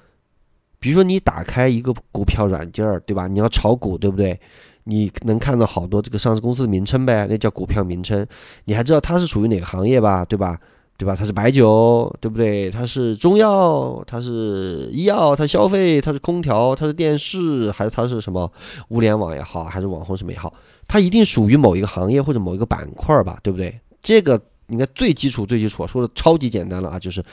[0.79, 3.27] 比如说你打开一个股票软件儿，对吧？
[3.27, 4.39] 你要炒股，对不对？
[4.85, 8.25] 你能看到好多这个上市公司的名称呗，那叫股票名称。
[8.63, 10.23] 你还知道它是属于哪个行业吧？
[10.23, 10.57] 对吧？
[10.97, 11.15] 对吧？
[11.15, 12.71] 它是白酒，对不对？
[12.71, 18.51] 它是中药，它是医药，它消费，它是空调，它是电视，还是它是什么
[18.89, 20.53] 物联网也好，还是网红什么也好，
[20.87, 23.39] 它一定属于某一个行业或者某一个板块吧？
[23.43, 23.79] 对不对？
[24.01, 26.99] 这个应该最基础、最基础，说的超级简单了啊！
[26.99, 27.23] 就是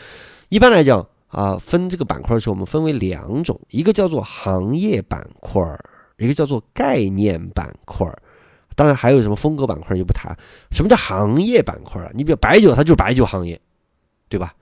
[0.50, 5.62] 一般来讲啊，分这个板块的时候，我们分为两种，一个叫做行业板块。
[6.16, 8.06] 一个叫做概念板块，
[8.74, 10.36] 当然还有什么风格板块就不谈。
[10.70, 12.10] 什么叫行业板块啊？
[12.14, 13.60] 你比如白酒，它就是白酒行业，
[14.28, 14.54] 对吧？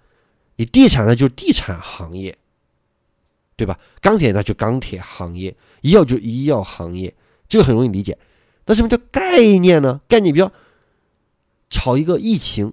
[0.57, 2.37] 你地产呢，就是地产行业，
[3.57, 3.79] 对吧？
[4.01, 7.15] 钢铁那就钢铁行业，医药就医药行业，
[7.49, 8.19] 这个很容易理解。
[8.67, 10.01] 那什么叫概念呢？
[10.09, 10.53] 概念比较
[11.71, 12.73] 炒一个疫情，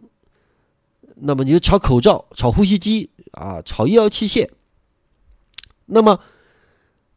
[1.16, 4.50] 那么你就炒口罩、炒呼吸机啊，炒医疗器械，
[5.86, 6.20] 那么。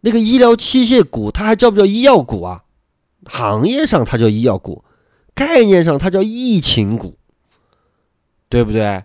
[0.04, 2.64] 那个医疗器械股，它还叫不叫医药股啊？
[3.26, 4.84] 行业上它叫医药股，
[5.34, 7.16] 概念上它叫疫情股，
[8.48, 9.02] 对不对？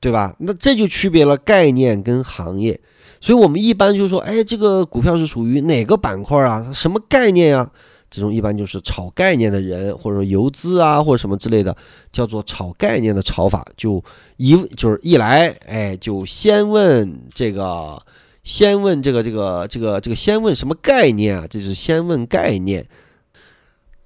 [0.00, 0.34] 对吧？
[0.38, 2.80] 那这就区别了概念跟行业。
[3.20, 6.70] 所以我们一般就说，哎，这个股票是属于哪个板块啊？
[6.72, 7.70] 什么概念啊？
[8.10, 11.76] 这种一般就是炒概念的人，或者说游资啊，或者什么之类的，
[12.12, 13.66] 叫做炒概念的炒法。
[13.76, 14.02] 就
[14.36, 18.00] 一就是一来，哎，就先问这个。
[18.44, 21.46] 先问这个这个这个这个先问什么概念啊？
[21.50, 22.88] 这是先问概念。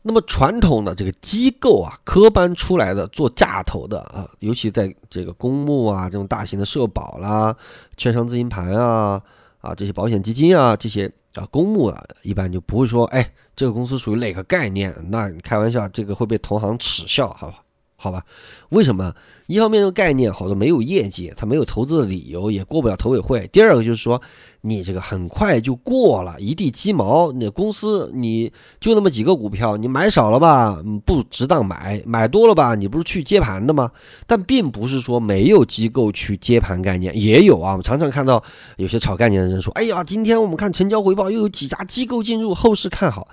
[0.03, 7.57] 那么传统的这个机构啊，科班出来的做价投的啊，尤其在这个公募啊这种大型的社保啦、
[7.97, 9.23] 券商资金盘啊
[9.61, 14.93] 啊这些保险基金啊这些啊公募啊，一般就不会说，哎，这个公司属于哪个概念？
[15.09, 17.62] 那你开玩笑，这个会被同行耻笑，好吧？
[18.03, 18.25] 好吧？
[18.71, 19.15] 为什么？
[19.47, 23.47] 一方面，这个概念好多没有业绩，它没有投资的理由，也过不了投委会。
[23.53, 24.21] 第二个就是说，
[24.63, 27.31] 你这个很快就过了，一地鸡毛。
[27.31, 33.91] 你公司你就那么几个股票，你买少了吧，不值当买；买多了吧，你不是去接盘的吗？
[34.27, 37.73] 但并不是说没有机构去接盘概念，也有啊。
[37.73, 38.43] 我们常常看到
[38.79, 43.29] 有些炒概念的人说：“哎呀，今天我们看成交回报又有几家机构进入，后市看好。”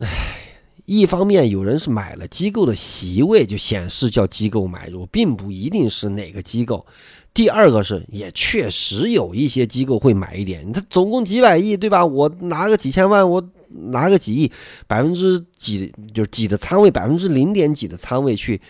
[0.00, 0.45] 唉。
[0.86, 6.86] 一方面，有人是买了机构的席位，就显示叫机构买入，并不一定是哪个机构。
[7.34, 10.72] 第二个是，也确实有一些机构会买一点。
[10.72, 12.06] 他总共几百亿，对吧？
[12.06, 13.46] 我拿个几千万，我
[13.90, 14.50] 拿个几亿，
[14.86, 18.60] 百分之几就是几的仓位，百分之零点几的仓位去，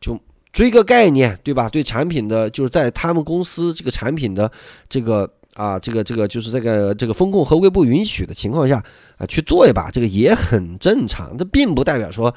[0.00, 0.18] 就
[0.52, 1.68] 追个概念，对吧？
[1.68, 4.50] 对产品的，就是在他们公司这个产品的
[4.88, 5.30] 这个。
[5.56, 8.76] 啊，这个这个就是这个这个风控合规不允许的情况下
[9.16, 11.34] 啊，去做一把，这个也很正常。
[11.38, 12.32] 这并不代表说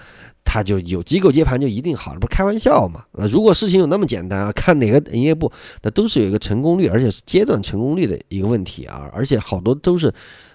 [0.45, 3.03] 他就有机构接盘就一定好，这不开玩笑嘛？
[3.11, 5.51] 啊，如果事情有那么简单啊，看哪个营业部，
[5.81, 9.09] 那都是有一个成功率，而且是阶段成功率的一个问题啊。
[9.11, 10.13] 而且好多都是，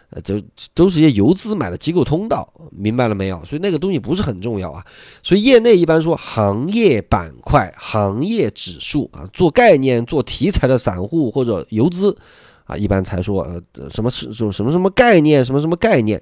[0.09, 0.41] 呃，就
[0.73, 3.45] 都是一些游资买的机构通道，明白了没有？
[3.45, 4.83] 所以那个东西不是很重要啊。
[5.23, 12.17] 所以业内一般说，行业板块、行业指数啊，做概念、做题材的散户或者游资。
[12.65, 16.21] 啊，一般才说呃什么是就什么什么概念，什么什么概念。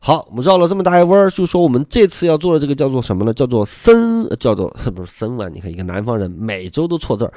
[0.00, 3.34] 好，我们绕了这么大一弯儿，就说我们这次要做的这个叫做什么呢？
[3.34, 5.52] 叫做森，叫做 不是森万。
[5.52, 7.32] 你看一个南方人每周都错字儿，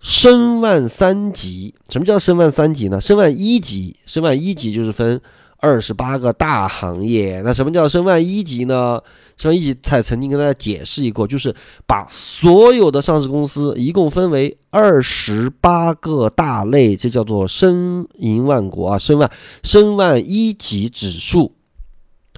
[0.00, 1.74] 申万三级。
[1.90, 3.00] 什么叫申万三级呢？
[3.00, 5.20] 申万一级，申万一级就是分。
[5.60, 9.02] 二十八个大行业，那什么叫申万一级呢？
[9.36, 11.54] 申万一级，才曾经跟大家解释过，就是
[11.86, 19.30] 把所有的上市公司一共分为二十八个大类，这叫做申银万国啊，申万
[19.62, 21.54] 申万一级指数，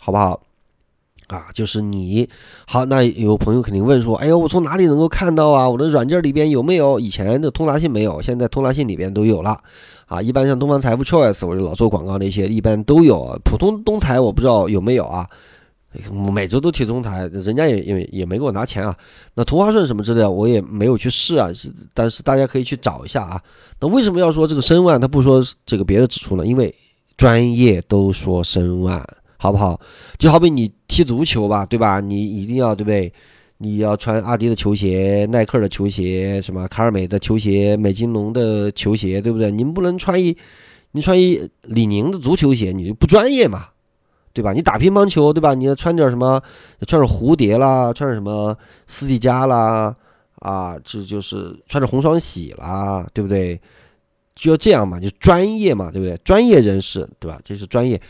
[0.01, 0.43] 好不好？
[1.37, 2.29] 啊，就是你
[2.67, 5.69] 好，那有朋友肯定问说，哎呦，我从哪里能够看到啊？
[5.69, 6.99] 我的软件里边有没有？
[6.99, 9.57] 以前的通达信没有，现在通达信里边都有了。
[10.07, 13.39] 啊，一般像东方财富 Choice，我就老做广告那些，一般都有。
[13.45, 15.25] 普通东财我不知道有没有啊，
[16.33, 18.97] 每周都提中财，人家也也也没给我拿钱啊。
[19.35, 21.49] 那同花顺什么之类的，我也没有去试啊。
[21.95, 23.41] 但是大家可以去找一下啊。
[23.79, 26.45] 那为什么要说这个申万，他不说这个别的指数呢？
[26.45, 26.75] 因为
[27.17, 29.01] 专业都说申万。
[29.43, 29.81] 好不好？
[30.19, 31.99] 就好比你踢足球吧，对吧？
[31.99, 33.11] 你一定要对不对？
[33.57, 39.51] 你要穿阿迪的球鞋、耐克的球鞋、什么卡尔美的球鞋、美津浓的球鞋，对不对？
[39.51, 40.37] 你们不能穿一，
[40.93, 43.69] 你穿一李宁的足球鞋，你就不专业嘛，
[44.35, 44.53] 对吧？
[44.53, 45.55] 你打乒乓球，对吧？
[45.55, 46.43] 你要穿点什么？
[46.87, 48.55] 穿点蝴蝶啦，穿点什么
[48.87, 49.97] 斯蒂佳啦，
[50.41, 53.59] 啊，这就是穿着红双喜啦，对不对？
[54.35, 56.15] 就要这样嘛，就专业嘛，对不对？
[56.25, 57.41] 专业人士，对吧？
[57.43, 58.01] 这是专业。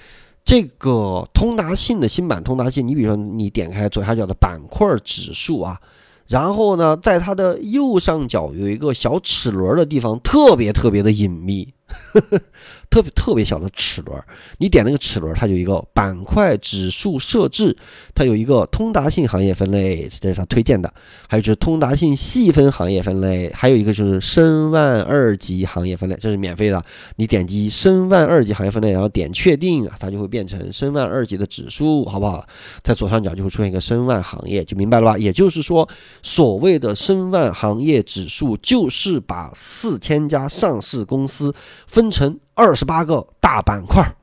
[0.50, 5.80] 这个通达信的新版通达信，你比如说你点开左下角的板块指数啊，
[6.26, 11.72] 然后呢，在它的右上角有一个小齿轮的地方，特别特别的隐秘。
[12.90, 14.20] 特别特别小的齿轮，
[14.58, 17.76] 你点那个齿轮，它有一个板块指数设置，
[18.14, 20.92] 它有一个通达信行业分类，这是它推荐的。
[21.28, 26.84] 还有就是通达信细分行业分类，还有一个就是申万二级行业分类，这是免费的。
[27.14, 32.44] 你点击申万二级行业分类，然后点确定，它就会变成申万二级的指数，好不好？
[32.82, 35.16] 在左上角就会出现一个申万行业，就明白了吧？
[35.16, 35.88] 也就是说，
[36.22, 41.54] 所谓的申万行业指数，就是把四千家上市公司。
[41.90, 44.14] 分成二十八个大板块，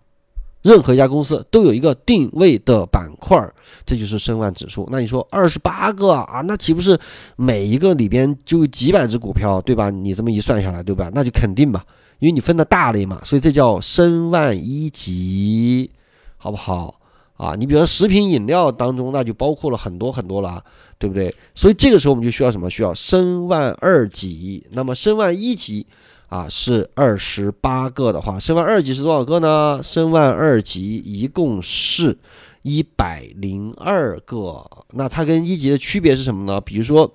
[0.61, 3.37] 任何一家公司都有一个定位的板块，
[3.85, 4.87] 这就是申万指数。
[4.89, 6.97] 那你说二十八个啊，那岂不是
[7.35, 9.89] 每一个里边就几百只股票，对吧？
[9.89, 11.11] 你这么一算下来，对吧？
[11.13, 11.83] 那就肯定嘛，
[12.19, 15.91] 因为你分的大类嘛，所以这叫申万一级，
[16.37, 16.95] 好不好
[17.35, 17.53] 啊？
[17.55, 20.63] 你比如说食品饮料当中，那就包括了很多很多了，
[20.97, 21.35] 对不对？
[21.53, 22.69] 所以这个时候我们就需要什么？
[22.69, 24.65] 需要申万二级。
[24.71, 25.85] 那么申万一级。
[26.27, 29.79] 啊，是二十八个的话，申万二级是多少个呢？
[29.81, 32.17] 申万二级一共是
[32.63, 34.65] 一百零二个。
[34.91, 36.59] 那它跟一级的区别是什么呢？
[36.59, 37.09] 比如说，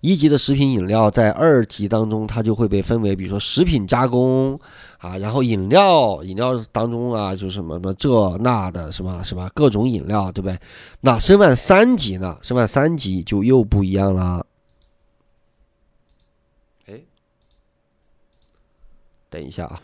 [0.00, 4.58] 一级的食品饮料在二级当中，它就会被分为，比如说食品加工
[4.96, 10.58] 啊，然后饮料，饮料当中啊，就什么什么这那的什么什么各种饮料，对不对？
[11.02, 12.38] 那申万三级呢？
[12.40, 14.46] 申万三级就又不一样了。
[19.36, 19.78] 等一下啊，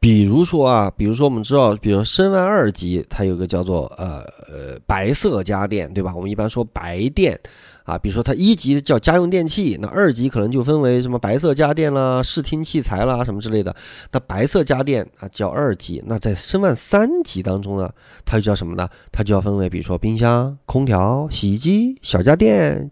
[0.00, 6.14] 比如说啊，比如说我们知道，比如申万二级，它有个叫做呃呃白色家电，对吧？
[6.16, 7.38] 我们一般说白电
[7.84, 13.76] 啊，比如说它一级叫家用电器，那二级可能就分为什么白色家电啦、视听器材啦什么之类的。
[14.10, 17.90] 那白色家电啊叫二级，那在申万三级当中呢，
[18.24, 18.88] 它就叫什么呢？
[19.12, 22.90] 它就要分为，比如说冰箱、空调、洗衣机、小家电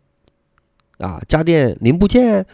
[0.99, 2.47] 啊、家电零部件。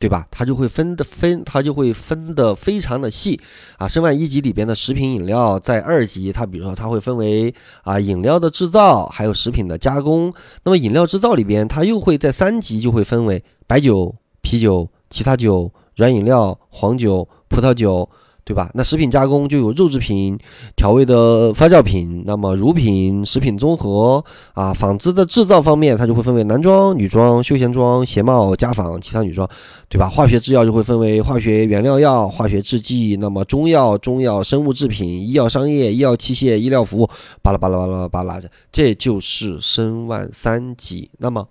[0.00, 0.26] 对吧？
[0.30, 3.38] 它就会分的分，它就会分的非常的细
[3.76, 3.86] 啊。
[3.86, 10.32] 申万一级里边的食品饮料，在二级，它比如说它会分为啊饮料的制造，还有食品的加工。
[10.64, 18.08] 那么饮料制造里边，它又会在三级就会分为白酒、啤酒、其他酒、软饮料、黄酒、葡萄酒。
[18.50, 18.68] 对吧？
[18.74, 20.36] 那食品加工就有肉制品、
[20.74, 24.24] 调味的发酵品，那么乳品、食品综合
[24.54, 29.48] 啊，纺织的制造方面，它就会分为男装、女装、休闲装、鞋帽、家纺、其他女装，
[29.88, 30.08] 对吧？
[30.08, 37.08] 化学制药就会分为化学原料药、化学制剂，那么中药、中药、生物制品、医药商业、医药器械、医疗服务，
[37.42, 38.40] 巴拉巴拉巴拉巴拉，
[38.72, 41.08] 这就是申万三级。
[41.18, 41.46] 那么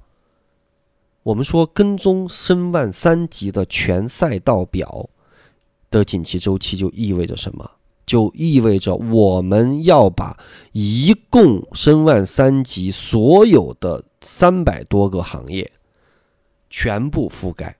[1.23, 5.09] 我们说跟踪申万三级的全赛道表。
[5.89, 7.69] 的景气周期就意味着什么？
[8.05, 10.35] 就意味着我们要把
[10.71, 15.71] 一共申万三级所有的三百多个行业
[16.71, 17.77] 全部覆盖，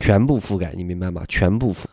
[0.00, 1.24] 全部覆盖，你明白吗？
[1.28, 1.84] 全部覆。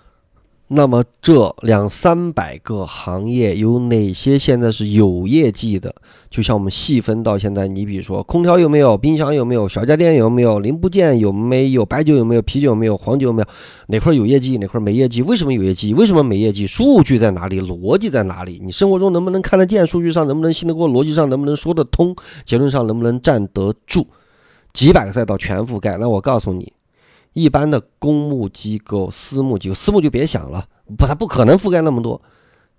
[0.70, 5.96] 那么这两三百个行业有哪些现在是有业绩的？
[6.30, 13.48] 就像我们细分到现在，你比如说空调有没有，冰箱有没有，小家电有没有，零部件有没有，白酒有没有，啤酒有没有，黄酒有没有？
[13.88, 15.22] 哪块有业绩，哪块没业绩？
[15.22, 15.94] 为什么有业绩？
[15.94, 16.68] 为什么没业绩？
[16.68, 17.62] 数据在哪里？
[17.62, 18.62] 逻辑在哪里？
[18.62, 19.88] 你生活中能不能看得见？
[19.88, 20.90] 数据上能不能信得过？
[20.90, 22.14] 逻辑上能不能说得通？
[22.44, 24.06] 结论上能不能站得住？
[24.74, 26.74] 几百个赛道全覆盖，那我告诉你。
[27.38, 30.66] 一般的公募机构、私募机构，私募就别想了，
[30.98, 32.20] 不，它不可能覆盖那么多，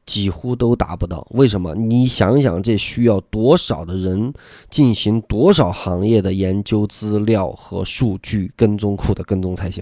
[0.04, 1.24] 几乎都达不到。
[1.30, 1.76] 为什么？
[1.76, 4.32] 你想想，这需要多少的人
[4.68, 9.80] 进行多少行业的研究资料和数据跟踪库的跟踪才行？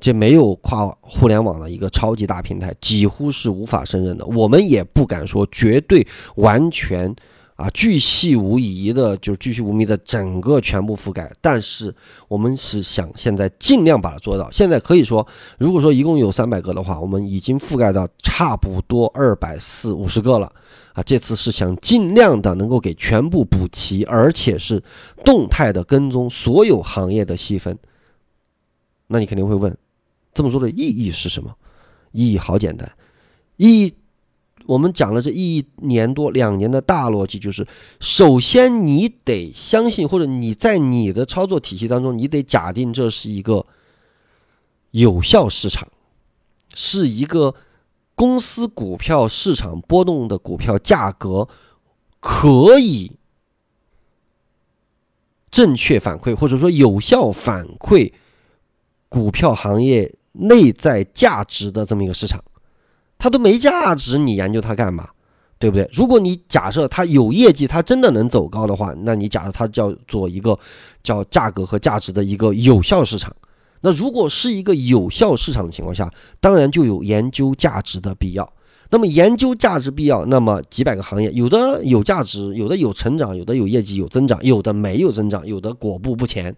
[0.00, 4.24] 这没有跨互联网的一个超级大平台，几乎是无法胜任的。
[4.24, 6.06] 我们也不敢说绝对
[6.36, 7.14] 完全。
[7.58, 11.28] 啊，巨细无遗的，就是巨细无遗的整个全部覆盖。
[11.40, 11.92] 但是
[12.28, 14.48] 我们是想现在尽量把它做到。
[14.52, 15.26] 现在可以说，
[15.58, 20.52] 如果说一共有三百个的话，我们已经覆盖到差不多二百四五十个了。
[20.92, 24.80] 啊，这次是想尽量的能够给全部补齐，而且是
[25.24, 27.76] 动态的跟踪所有行业的细分。
[29.08, 29.76] 那你肯定会问，
[30.32, 31.52] 这么做的意义是什么？
[32.12, 32.88] 意义好简单，
[33.56, 33.94] 意义。
[34.68, 37.66] 我们讲了这一年多两年的大逻辑，就是
[38.00, 43.64] 首先你得相信，或者你在你的操作体系当中，你得假定这是一个
[44.90, 45.88] 有效市场，
[46.74, 47.54] 是一个
[48.14, 51.48] 公司股票市场波动的股票价格
[52.20, 53.12] 可以
[55.50, 58.12] 正确反馈，或者说有效反馈
[59.08, 62.44] 股票行业内在价值的这么一个市场。
[63.18, 65.08] 它都没价值，你研究它干嘛？
[65.58, 65.90] 对不对？
[65.92, 70.56] 如果你假设它有业绩，它真的能走高的话，那你假设它叫做一个
[71.02, 73.34] 叫价格和价值的一个有效市场。
[73.80, 76.08] 那如果是一个有效市场的情况下，
[76.40, 78.52] 当然就有研究价值的必要。
[78.90, 86.54] 那么研究价值必要，那么几百个行业，有的有价值，有的有成长，有的有业绩有增长，有的没有增长，有的果步不前。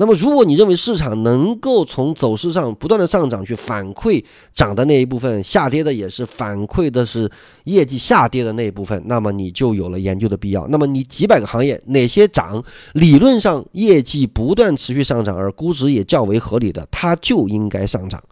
[0.00, 4.24] 那么，如果你认为市场能够从走势上不断的上涨，去反馈
[4.54, 7.28] 涨的那一部分，下跌的也是反馈的是
[7.64, 10.68] 业绩下跌的那一部分，那么你就有了研究的必要。
[10.68, 18.22] 那么你几百个行业哪些涨，理论上业绩不断持续上涨，而估值也较为合理的，它就应该上涨。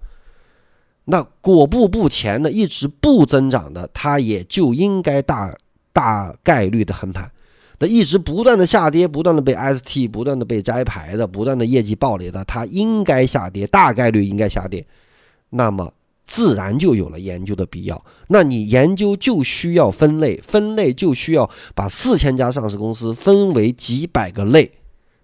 [1.06, 5.52] 那果不不前的，一直不增长的，它也就应该大
[5.92, 7.28] 大概率的横盘。
[7.78, 14.86] 它一直不断的下跌，不断的被 ST，不断的被摘牌的，不断的业绩暴雷的，它应该下跌，大概率应该下跌，
[15.50, 15.92] 那么
[16.26, 18.04] 自然就有了研究的必要。
[18.28, 24.72] 那你研究就需要分类，分类就需要把四千家上市公司分为几百个类，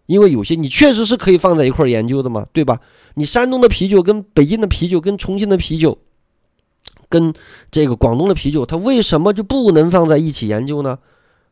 [0.06, 2.78] 因为有些你确实是可以放在一块研究的嘛，对吧？
[3.14, 5.98] 你山东的啤酒跟北京的啤酒跟重庆的啤酒，
[7.08, 7.32] 跟
[7.70, 10.98] 这个广东的啤酒，它为什么就不能放在一起研究呢？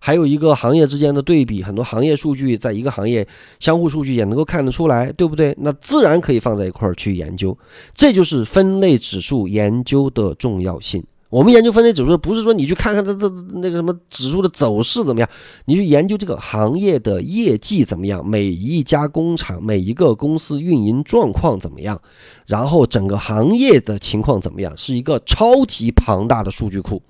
[0.00, 3.26] 还有一个行业之间的对比，很多行业数据在一个行业
[3.60, 5.54] 相互数据也能够看得出来，对不对？
[5.60, 7.56] 那自然可以放在一块儿去研究，
[7.94, 11.04] 这就是分类指数研究的重要性。
[11.28, 15.28] 我们研究分类指数不是说你去看看这这那个什么指数的走势怎么样，
[15.66, 22.00] 你去研究这个行业的业绩怎么样，每一家工厂每一个公司运营状况怎么样，
[22.48, 27.00] 然后整个行业的情况怎么样，是一个超级庞大的数据库，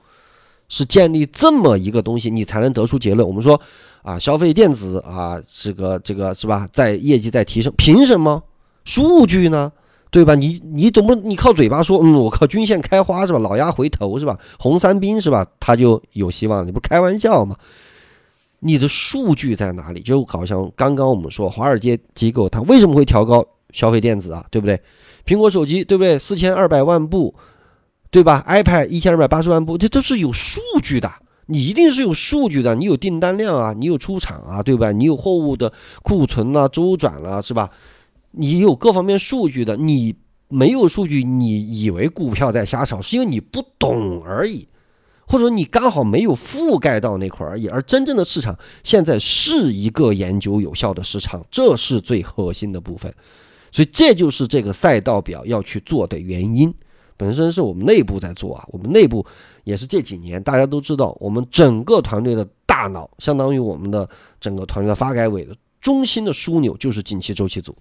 [0.70, 3.28] 是建立这么一个东西，你才能得出结论。
[3.28, 3.60] 我们说
[4.00, 8.42] 啊，消费电子啊，这个这个是吧，在业绩在提升，凭什么？
[8.86, 9.70] 数据呢？
[10.10, 10.34] 对吧？
[10.34, 13.38] 你你总不能你靠嘴巴说，嗯，我靠均线开花是吧？
[13.38, 14.36] 老鸭回头是吧？
[14.58, 15.46] 红三兵是吧？
[15.60, 16.66] 它就有希望？
[16.66, 17.54] 你不开玩笑吗？
[18.58, 20.00] 你的数据在哪里？
[20.00, 24.44] 就好像刚刚我们说，华尔街机构它为什么会调高消费电子啊？
[24.50, 24.80] 对不对？
[25.24, 26.18] 苹果手机对不对？
[26.18, 27.32] 四千二百万部，
[28.11, 31.11] 对吧？iPad 一千二百八十万部，这都是有数据的。
[31.46, 34.92] 你一定是有数据的，你有订单量啊，你有出厂啊，对吧？
[34.92, 37.70] 你有货物的库存啊，周转了是吧？
[38.32, 40.14] 你有各方面数据的，你
[40.46, 44.68] 没有数据，你以为股票在瞎炒，是因为你不懂而已，
[45.26, 47.66] 或者说你刚好没有覆盖到那块而已。
[47.66, 53.12] 而真正的市场现在是一个研究有效的市场，这是最核心的部分。
[53.72, 56.72] 所以这就是这个赛道表要去做的原因。
[57.20, 59.26] 本身是我们内部在做啊，我们内部
[59.64, 64.08] 也是这几年大家都知道，我们整个团队的大脑，相当于我们的
[64.40, 67.76] 整个团队的发改委的中心的枢纽，就是景气周期组。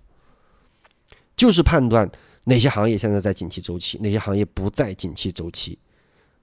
[1.37, 2.11] 就是判断
[2.43, 5.79] 哪些行业现在在景气周期，哪些行业不在景气周期，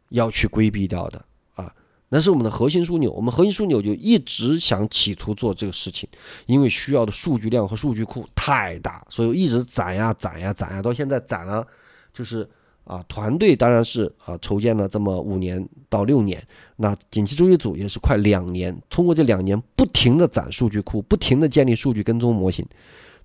[0.08, 1.22] 要去规避掉的
[1.54, 1.70] 啊，
[2.08, 3.12] 那是我们的核心枢纽。
[3.12, 6.08] 我们核心枢纽就一直想企图做这个事情，
[6.46, 11.66] 因为需要的数据量和数据库太大，所以一直攒呀攒呀攒呀，到现在攒了，
[12.14, 12.48] 就是
[12.86, 16.40] 啊，团队当然是啊筹建了这么五年到六年，
[16.76, 22.64] 那景气周期组也是快两年，通过这两年不停的攒数据库，不停的建立数据跟踪模型。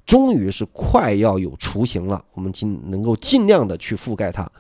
[0.04, 4.52] 终于是快要有雏形了，我们尽能够尽量的去覆盖它，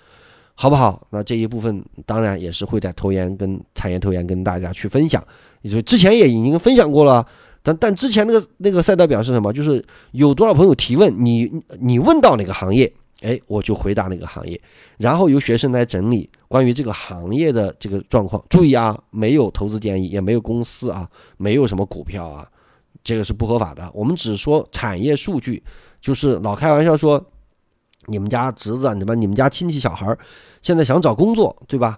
[0.53, 1.07] 好不好？
[1.09, 5.21] 那这一部分当然也是会在投研跟产业投研跟大家去分享，
[5.63, 7.25] 也就之前也已经分享过了。
[7.63, 9.51] 但但之前那个那个赛道表是什么？
[9.51, 12.91] 就是有多少朋友提问，你你问到哪个行业，
[13.21, 14.59] 哎，我就回答那个行业，
[14.97, 18.43] 然后由学生来整理关于这个行业的这个状况。
[18.49, 22.47] 注意啊，没有投资建议，也没有公司啊，没有什么股票啊。
[23.03, 23.89] 这个是不合法的。
[23.93, 25.63] 我们只说产业数据，
[26.01, 27.23] 就是老开玩笑说，
[28.05, 30.15] 你们家侄子、你们你们家亲戚小孩
[30.61, 31.97] 现在想找工作，对吧？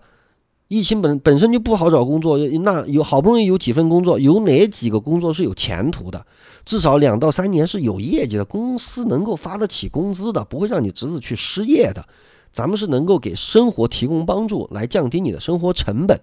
[0.74, 6.26] 疫情本本身就不好找工作，那有好不容易有几份工作，有哪几个工作是有前途的？
[6.66, 12.04] 至少两到三年是有业绩的，公司能够发得起工资的，不会让你侄子去失业的。
[12.52, 16.20] 咱们是能够给生活提供帮助，来降低你的生活成本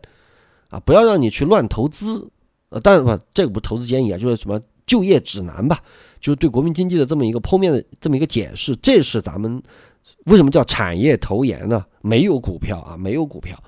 [0.68, 0.80] 啊！
[0.84, 2.28] 不要让你去乱投资。
[2.70, 5.78] 呃，当然不，这个不投资建议啊，就是什么就业指南吧，
[6.20, 8.74] 就是对国民经济的这么一个剖面的这么一个解释。
[8.76, 9.62] 这是咱们
[10.24, 11.84] 为什么叫产业投研呢？
[12.00, 13.60] 没有股票啊，没有股票，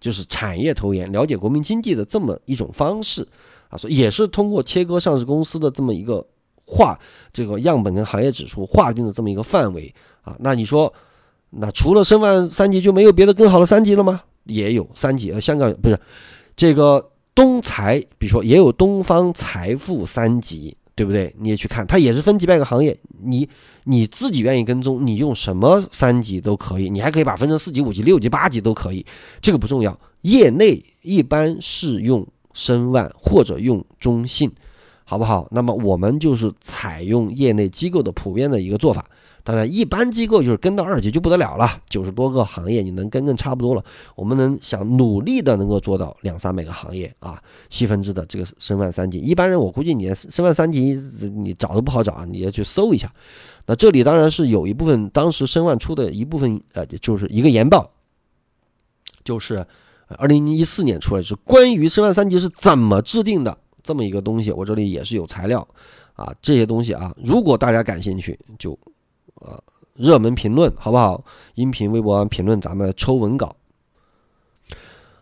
[0.00, 3.26] 就是产业投研，了解国民经济的这么一种方式
[3.68, 3.76] 啊。
[3.76, 6.26] 所以也是通过切割上市公司的这么一个
[6.64, 6.98] 划
[7.32, 10.36] 这个样本跟行业指数划定的这么一个范围啊。
[10.40, 10.92] 那你说，
[11.50, 14.22] 那除了申万三级就没有别的更好的三级了吗？
[14.44, 16.00] 也有三级，呃，香港不是
[16.56, 17.06] 这个。
[17.32, 21.34] 东财，比如说也有东方财富三级，对不对？
[21.38, 23.48] 你也去看，它也是分几百个行业，你
[23.84, 29.04] 你自己愿意跟踪，你用什么三级都可以，你还可以把分成四级、五级、六级、八级都可以，
[29.40, 29.98] 这个不重要。
[30.22, 34.50] 业内一般是用申万或者用中信，
[35.04, 35.48] 好不好？
[35.50, 39.06] 那么我们就是采用业内机构的普遍的一个做法。
[39.42, 43.84] 当然，一般机构就是跟到二级就不得了了，九十多个行业你能跟跟差不多了。
[44.14, 49.18] 我们能想努力的能够做到两三百个行业啊，细分制的这个申万三级。
[49.18, 50.92] 一般人我估计你申万三级
[51.34, 53.12] 你找都不好找啊，你要去搜一下。
[53.66, 57.90] 那这里当然是有一部分当时申万出的一部分呃，就是一个研报，
[59.24, 59.66] 就是
[60.18, 64.52] 二零一四年出来是关于申万三级是怎么制定的这么一个东西。
[64.52, 65.66] 我这里也是有材料
[66.14, 68.78] 啊，这些东西啊，如果大家感兴趣就。
[69.40, 69.62] 呃，
[69.94, 71.22] 热门评论好不好？
[71.56, 73.54] 音频、微博评论，咱们抽文稿，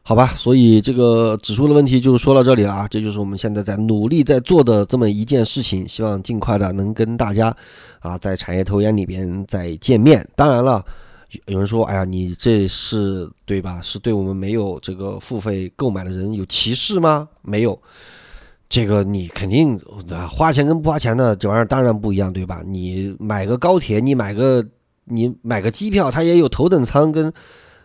[0.03, 0.29] 好吧？
[0.37, 7.55] 所以这个指数的问题就说到这里了啊，这就是我们现在在努力在做的这么一件事情，希望尽快的能跟大家
[8.01, 10.27] 啊，在产业投研里边再见面。
[10.35, 10.85] 当然了，
[11.47, 13.81] 有人说，哎呀，你这是对吧？
[13.83, 17.29] 是对我们没有这个付费购买的人有歧视吗？
[17.43, 17.79] 没有。
[18.69, 19.79] 这个你肯定
[20.29, 22.63] 花钱跟不花钱的这玩意儿当然不一样，对吧？
[22.67, 24.65] 你买个高铁，你买个
[25.05, 27.33] 你买个机票，它也有头等舱跟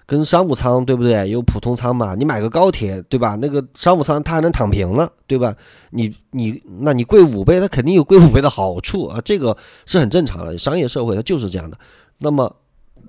[0.05, 1.29] 跟商务舱，对不对？
[1.29, 2.15] 有普通舱嘛？
[2.15, 3.37] 你买个高铁，对吧？
[3.39, 5.55] 那个商务舱它还能躺平了，对吧？
[5.91, 9.55] 你你那你贵五倍，它肯定有贵五倍的好处啊，这个
[9.85, 10.57] 是很正常的。
[10.57, 11.77] 商业社会它就是这样的。
[12.19, 12.53] 那么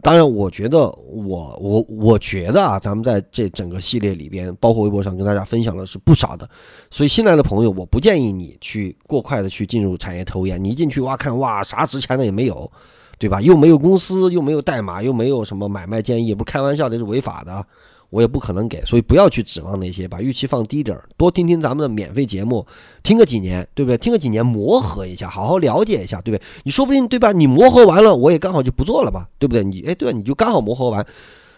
[0.05, 6.47] 当然，我觉得我我我觉得啊，咱们在这整个系列里边，包括微博上跟大家分享的是不少的。
[6.91, 10.63] 所以新来的朋友，我不建议你去过快的去进入产业投研。
[10.63, 12.71] 你一进去哇，看哇，啥值钱的也没有，
[13.19, 13.41] 对吧？
[13.41, 17.67] 又没有公司，又没有代码，又没有什么买卖建议，不开玩笑，这是违法的。
[18.15, 22.65] 我也不可能给，所以不要去指望那些，把预期放低点儿，多听听咱们的免费节目，
[23.03, 23.99] 听个几年，对不对？
[23.99, 26.47] 听个几年磨合一下，好好了解一下，对不对？
[26.63, 27.33] 你说不定对吧？
[27.33, 29.65] 你磨合完了，我也刚好就不做了吧，对不对？
[29.65, 30.17] 你哎，对吧？
[30.17, 31.05] 你就刚好磨合完，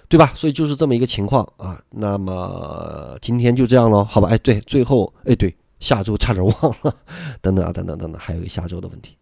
[0.09, 0.33] 对吧？
[0.35, 1.79] 所以就是这么一个情况啊。
[1.91, 4.29] 那么今天就这样喽，好吧？
[4.31, 6.97] 哎，对，最后哎，对，下周差点忘了，
[7.43, 9.15] 等等啊，等等等等，还有一个下周的问题。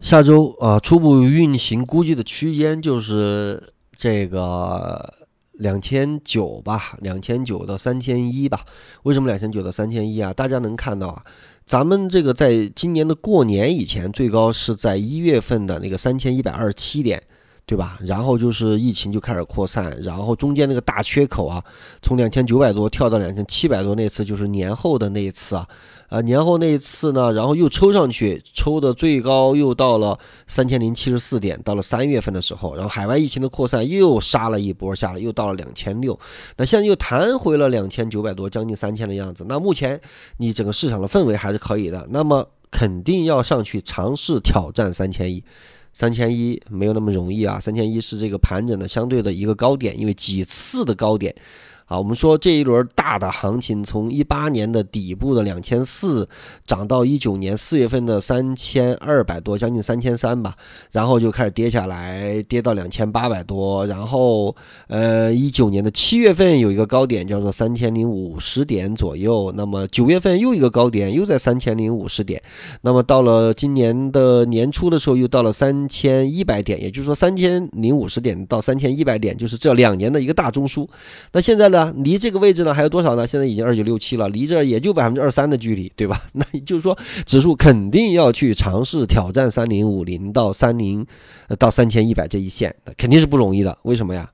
[0.00, 3.62] 下周啊，初步运行估计的区间就是
[3.94, 5.12] 这个
[5.52, 8.64] 两千九吧，两千九到三千一吧。
[9.02, 10.32] 为什么两千九到三千一啊？
[10.32, 11.22] 大家能看到啊，
[11.66, 17.22] 咱们这个在今年的过年以前，最高是在一月份的那个三千一百二十七点，
[17.66, 17.98] 对吧？
[18.00, 21.62] 然后就是疫情就开始扩散，然后中间那个大缺口啊，
[22.00, 25.68] 从两千九百多跳到两千七百多，那次就是年后的那一次啊。
[26.10, 36.18] 啊，年后那一次呢，然后又抽上去，抽的最高又到了三千零七十四点，到了三月份的时候，然后海外疫情的扩散又杀了一波下来，又到了两千六，
[36.56, 39.46] 那现在又弹回了两千九百多，将近三千的样子。
[39.48, 40.00] 那目前
[40.38, 45.44] 你整个市场的氛围还是可以的，那么肯定要上去尝试挑战三千一，
[45.92, 51.32] 三千一没有那么容易啊，三千一是这个盘整的相对的一个高点，因为几次的高点。
[51.90, 56.28] 啊，我们说这一轮大的行情，从一八年的底部的两千四
[56.64, 60.54] 涨到一九年四月份的三千二百多，将近三千三吧，
[60.92, 64.54] 然后就开始跌下来，跌到两千八百多，然后
[64.86, 72.40] 呃一九年的七月份有一个高点叫做三千零五十点左右，那么九月份又一个高点又在三千零五十点，
[72.82, 80.86] 那么到了今年的年初的时候又到了三千一百点，也就是说三千零五十点到三千一百点就是这两年的一个大中枢，
[81.32, 81.79] 那现在呢？
[81.80, 83.26] 啊离这个位置呢还有多少呢？
[83.26, 86.22] 现在已经二九六七了，离这也就百分之二三的距离，对吧？
[86.32, 91.06] 那也就是说，指数肯定要去尝试挑战三零五零到三零
[91.58, 93.76] 到三千一百这一线，肯定是不容易的。
[93.82, 94.30] 为什么呀？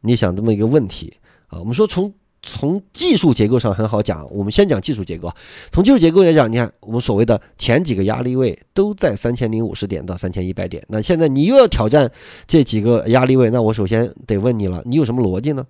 [0.00, 1.14] 你想这么一个问题
[1.48, 1.58] 啊？
[1.58, 2.12] 我们说从
[2.42, 5.32] 从技术结构上很好讲，我们先讲技术结构。
[5.72, 12.10] 从技术结构来讲，你看我们所谓的前几个压力位都在三千零五十点到三千一百点，那现在你又要挑战
[12.46, 15.66] 这几个压力位，那我首先得问你了，你有什么逻辑呢？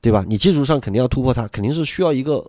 [0.00, 0.24] 对吧？
[0.26, 2.44] 你技术上肯定要突破它，肯定是需要一个，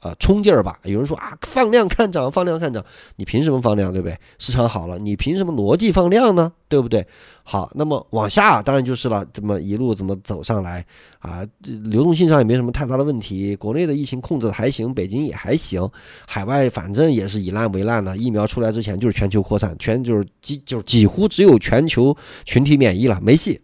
[0.00, 0.80] 呃，冲劲儿吧。
[0.82, 3.92] 有人说啊，放量看涨，放量看涨，你凭什么放量？
[3.92, 4.18] 对不对？
[4.38, 6.52] 市场好了，你凭什么逻辑放量呢？
[6.68, 7.06] 对不对？
[7.44, 10.84] 好，那么往下当然就是了，这么一路怎么走上来
[11.20, 11.46] 啊？
[11.84, 15.88] 流动性上也没什么太大的问题，国内的疫情控制的还行，北京也还行，
[16.26, 18.16] 海外反正也是以烂为烂的。
[18.16, 23.60] 疫苗出来之前就是全球扩散，全就是几就几乎只有全球群体免疫了，没戏。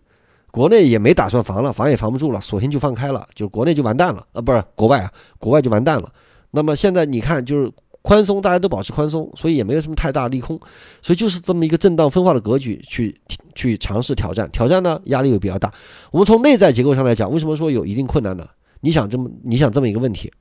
[0.51, 6.13] 国内也没打算防了，防也防不住了，索性就放开了，就国内就完蛋了，呃，不是国外啊，国外就完蛋了。
[6.51, 7.71] 那么现在你看，就是
[8.01, 10.59] 宽松，大家都保持宽松，所以也没有什么太大利空，
[11.03, 13.15] 所以就是这么一个震荡分化的格局去
[13.55, 15.73] 去尝试挑战，挑战呢压力又比较大。
[16.11, 18.49] 我们从内在结构上来讲，为什么说有一定困难呢？
[18.81, 20.33] 你想这么你想这么一个问题，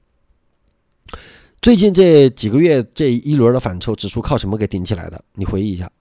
[1.61, 5.21] 最近这几个月这一轮的反抽，指数靠什么给顶起来的？
[5.33, 5.91] 你回忆一下，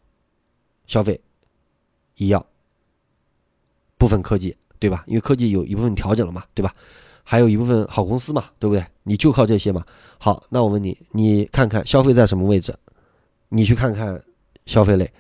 [0.86, 1.20] 消费、
[2.16, 2.46] 医药。
[3.98, 5.04] 部分科技，对吧？
[5.06, 6.74] 因为科技有一部分调整了嘛，对吧？
[7.22, 8.84] 还有一部分好公司嘛，对不对？
[9.02, 9.84] 你就靠这些嘛。
[10.18, 12.74] 好，那我问你，你看看消费在什么位置？
[13.48, 14.22] 你去看看
[14.64, 15.10] 消费类，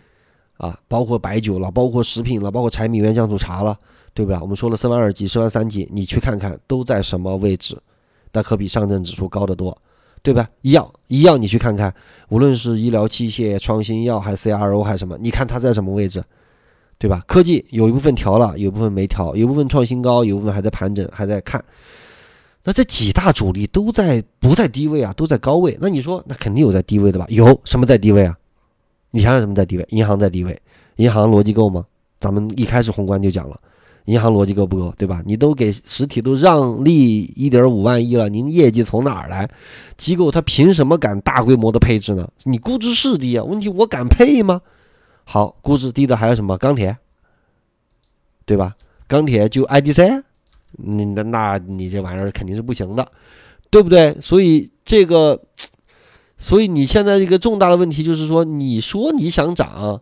[0.56, 3.76] 啊，包括白酒了，包括食品了，包括柴米油盐酱醋茶了，
[4.14, 4.38] 对不对？
[4.40, 7.76] 我们说了，升完二级，升完三级，你去看看都在什么位置？
[8.32, 9.76] 那可比上证指数高得多，
[10.22, 10.48] 对吧？
[10.62, 11.92] 一样，一样，你去看看，
[12.28, 16.22] 无论是医疗器械、创新药，还是 CRO，还是什么，你看它在什么位置？
[16.98, 17.22] 对吧？
[17.26, 21.62] 科技有一部分调了，有一部分没调，有一部分创新高，有一部分还在盘整，还在看。
[22.64, 25.12] 那这几大主力都在不在低位啊？
[25.12, 25.76] 都在高位。
[25.80, 27.26] 那你说，那肯定有在低位的吧？
[27.28, 28.34] 有什么在低位啊？
[29.10, 29.86] 你想想什么在低位？
[29.90, 30.60] 银行在低位，
[30.96, 31.84] 银行逻辑够吗？
[32.18, 33.56] 咱们一开始宏观就讲了，
[34.06, 34.92] 银行逻辑够不够？
[34.98, 35.22] 对吧？
[35.24, 39.48] 你都给实体都让利一点五万亿了，您业绩从哪儿来？
[39.96, 42.28] 机构他凭什么敢大规模的配置呢？
[42.44, 44.60] 你估值是低啊，问题我敢配吗？
[45.28, 46.96] 好，估值低的还有什么钢铁，
[48.44, 48.76] 对吧？
[49.08, 50.22] 钢铁就 IDC，
[50.78, 53.10] 你那那你这玩意儿肯定是不行的，
[53.68, 54.16] 对不对？
[54.20, 55.42] 所以这个，
[56.38, 60.00] 所以你现在一个重大的问题就是说，你说你想涨，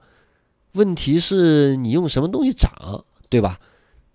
[0.72, 2.70] 问题是你用什么东西涨，
[3.30, 3.58] 对吧？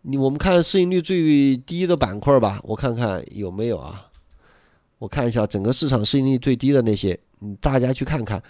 [0.04, 4.06] 你我们看市盈率最低的板块吧，我看看有没有啊？
[5.00, 8.42] 我看一下整个市场市盈率最低的那些，你大家去看看。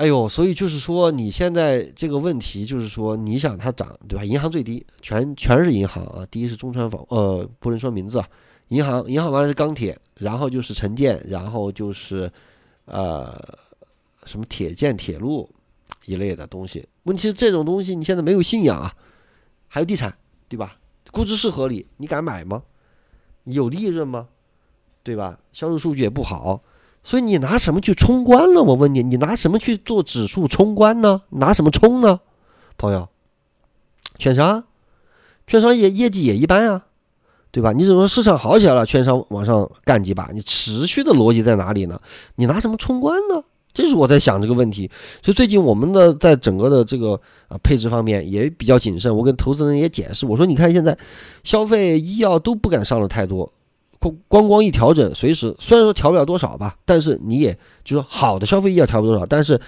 [0.00, 4.24] 哎呦，所以就是说，你现在这个问题就是说，你想它涨，对吧？
[4.24, 6.26] 银行最低，全全是银行啊。
[6.30, 8.26] 第一是中船房，呃，不能说名字啊。
[8.68, 12.32] 银行，银行完了是钢铁，然后就是城建，然后就是
[12.86, 13.38] 呃
[14.24, 15.46] 什么铁建、铁路
[16.06, 16.88] 一类的东西。
[17.02, 18.96] 问题是这种东西你现在没有信仰啊，
[19.68, 20.16] 还有地产，
[20.48, 20.78] 对吧？
[21.12, 22.62] 估值是合理，你敢买吗？
[23.44, 24.28] 有利润吗？
[25.02, 25.38] 对吧？
[25.52, 26.62] 销售数据也不好，
[27.02, 28.62] 所以你拿什么去冲关呢？
[28.62, 31.22] 我问你，你拿什么去做指数冲关呢？
[31.30, 32.20] 拿什么冲呢？
[32.76, 33.08] 朋友，
[34.18, 34.64] 券商，
[35.46, 36.84] 券商业业绩也一般啊，
[37.50, 37.72] 对吧？
[37.72, 42.00] 你只能说市场好起来了，券商往上干几把，你持续的逻辑在哪里呢？
[42.36, 43.42] 你拿什么冲关呢？
[43.72, 44.90] 这是我在想这个问题。
[45.22, 49.14] 所以最近我们的在整个的这个啊配置方面也比较谨慎。
[49.16, 50.96] 我跟投资人也解释，我说你看现在
[51.44, 53.50] 消费医药都不敢上的太多。
[54.00, 59.60] 光光光一调整，随时虽然说调不了多少吧，但是你也就是好的消费医药调不多少，但是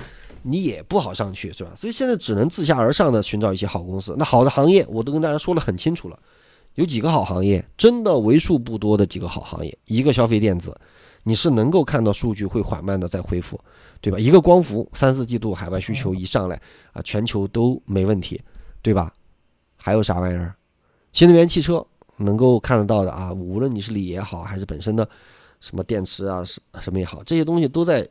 [0.42, 1.70] 你也不好上去，是吧？
[1.76, 4.16] 所以现在只能自下而上的寻找一些好公司。
[4.18, 6.18] 那好的行业，我都跟大家说的很清楚了，
[6.76, 9.78] 有几个好行业，真的为数不多的几个好行业。
[9.84, 10.74] 一个消费电子，
[11.24, 13.60] 你是能够看到数据会缓慢的在恢复，
[14.00, 14.18] 对吧？
[14.18, 16.58] 一个光伏，三四季度海外需求一上来
[16.94, 18.40] 啊，全球都没问题，
[18.80, 19.12] 对吧？
[19.76, 20.54] 还有啥玩意儿？
[21.12, 21.86] 新能源汽车。
[22.22, 25.08] 能够看得到的啊，无论你是锂也好，还是本身的
[25.60, 28.08] 什么电池啊，什什么也好，这些东西都在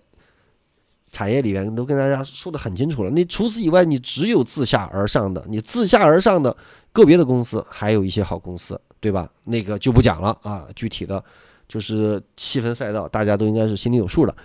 [1.12, 3.10] 产业里面都跟大家说的很清楚了。
[3.10, 6.56] 你除此以外，你只有自下而上的，你自下而上的
[6.94, 9.30] 个别的公司，还有一些好公司，对吧？
[9.44, 11.22] 那个就不讲了啊，具体的
[11.68, 14.36] 就是细分赛道，大家都应该是心里有数的。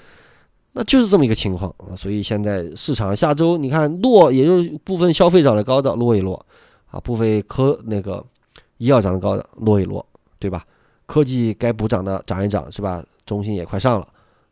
[0.72, 6.44] 那就是这么一个情况啊，所以现在市场下周你看落，也就是部分消费涨得高的落一落
[6.90, 8.24] 啊，部分科那个。
[8.78, 10.04] 医药涨得高的落一落，
[10.38, 10.66] 对吧？
[11.06, 13.04] 科技该补涨的涨一涨，是吧？
[13.24, 14.08] 中芯也快上了，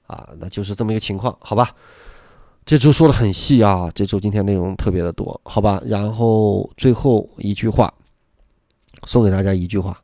[0.06, 1.74] 啊，那就是这么一个情况，好吧？
[2.64, 5.82] 这周说的很细啊，这周今天内容特别的多，好吧？
[5.84, 7.92] 然后最后一句话，
[9.02, 10.00] 送给大家一句话，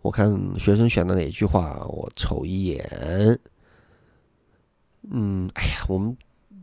[0.00, 3.38] 我看学生选的哪句话，我瞅一眼。
[5.10, 6.16] 嗯，哎呀，我们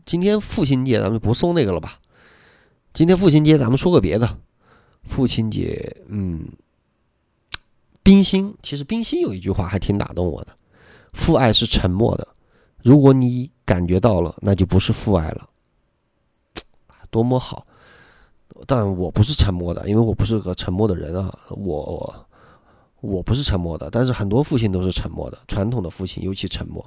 [0.04, 2.00] 今天父亲节咱们不送那个了吧？
[2.92, 4.36] 今天父亲节咱们说个别的，
[5.04, 6.46] 父亲节，嗯。
[8.02, 10.48] 冰心其实冰心有一句话还挺打动我的：
[11.12, 12.26] 父爱是沉默的，
[12.82, 15.48] 如果你感觉到了，那就不是父爱了。
[17.10, 17.64] 多么好！
[18.66, 21.32] 但我不是沉默的，因为我不是个沉默的人啊。
[21.50, 22.26] 我
[23.00, 25.38] 我不是沉默的，但是很多父亲都是沉默的。
[25.46, 26.84] 传统的父亲尤其沉默，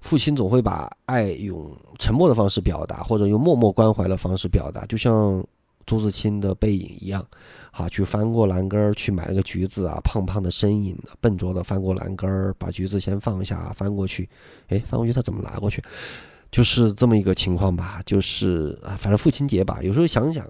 [0.00, 5.44] 父亲总会把爱用沉默的方式表达，或者用默默关怀的方式表达，就像。
[5.86, 7.26] 朱自清的背影一样，
[7.72, 14.28] 啊，去翻过栏杆去买了个橘子啊，胖胖的身影，笨拙的翻过栏杆，把橘子先放下，翻过去，
[14.68, 15.82] 哎，翻过去他怎么拿过去？
[16.50, 20.44] 就是这么一个情况吧，就是啊，反正父亲节吧，有时候想想，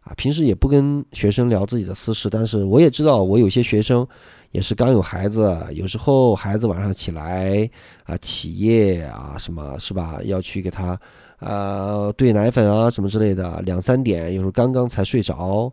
[0.00, 4.06] 啊，平时也不跟学生聊自己的私事，但是我也知道，我有些学生
[4.50, 7.68] 也是刚有孩子，有时候孩子晚上起来
[8.04, 10.98] 啊，起夜啊，什么是吧，要去给他。
[11.44, 15.72] 呃，兑奶粉啊，什么之类的，两三点，有时候刚刚才睡着，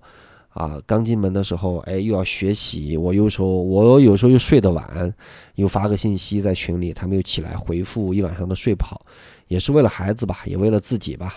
[0.50, 5.14] 啊，刚进门的时候，哎，又要学习，我有时候我有时候又睡得晚，
[5.56, 9.06] 又发个信息在群里，他们又起来回复，一晚上的睡不好，
[9.48, 11.36] 也是为了孩子吧，也为了自己吧，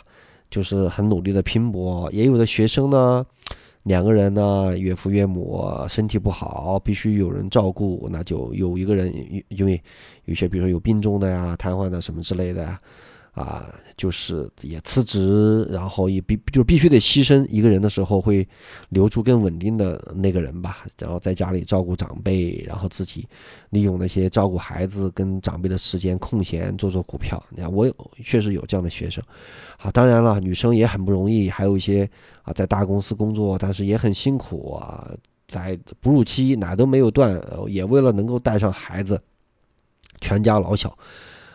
[0.50, 2.10] 就是很努力的拼搏。
[2.10, 3.24] 也有的学生呢，
[3.82, 9.12] 两个人呢，岳父岳母身体不好，必须有人照顾，那就有一个人，
[9.48, 9.80] 因为
[10.24, 12.80] 有些比如说有病重的呀，瘫痪的什么之类的呀。
[13.32, 18.46] 啊，就是也辞职，然后也必就必须得牺牲一个人的时候，会
[18.90, 23.26] 留住更稳定的那个人吧，然后在家里照顾长辈，然后自己
[23.70, 27.42] 利用那些照顾孩子跟长辈的时间空闲做做股票。
[27.48, 29.24] 你看，我有确实有这样的学生。
[29.78, 32.06] 好，当然了，女生也很不容易，还有一些
[32.42, 35.10] 啊在大公司工作，但是也很辛苦啊，
[35.48, 39.18] 在哺乳期奶都没有断，也为了能够带上孩子，
[40.20, 40.94] 全家老小。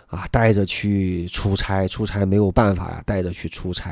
[0.08, 3.92] 啊，带着去出差，出差没有办法呀，带着去出差，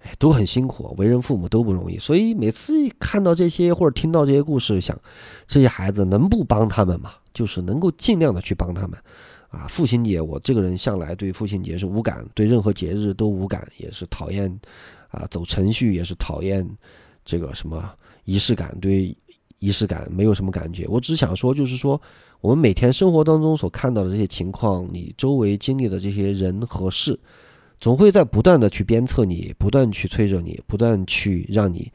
[0.00, 1.96] 哎，都很辛苦，为人父母都不容易。
[1.96, 4.98] 所以每次看到这些或者听到这些故事，想
[5.46, 7.12] 这些孩子能不帮他们吗？
[7.32, 8.98] 就是能够尽量的去帮他们。
[9.48, 14.52] 啊，父亲节，我这个人向来对父亲节是无感，对任何节日都无感，也是讨厌
[15.12, 16.68] 啊，走程序也是讨厌
[17.24, 17.88] 这个什么
[18.24, 19.16] 仪式感，对
[19.60, 20.88] 仪式感没有什么感觉。
[20.88, 22.00] 我只想说，就是说。
[22.44, 27.18] 我们每天生活当中所看到的这些情况，你周围经历的这些人和事，
[27.80, 31.90] 总会在不断的去鞭策你，不断去催着你，不断去让你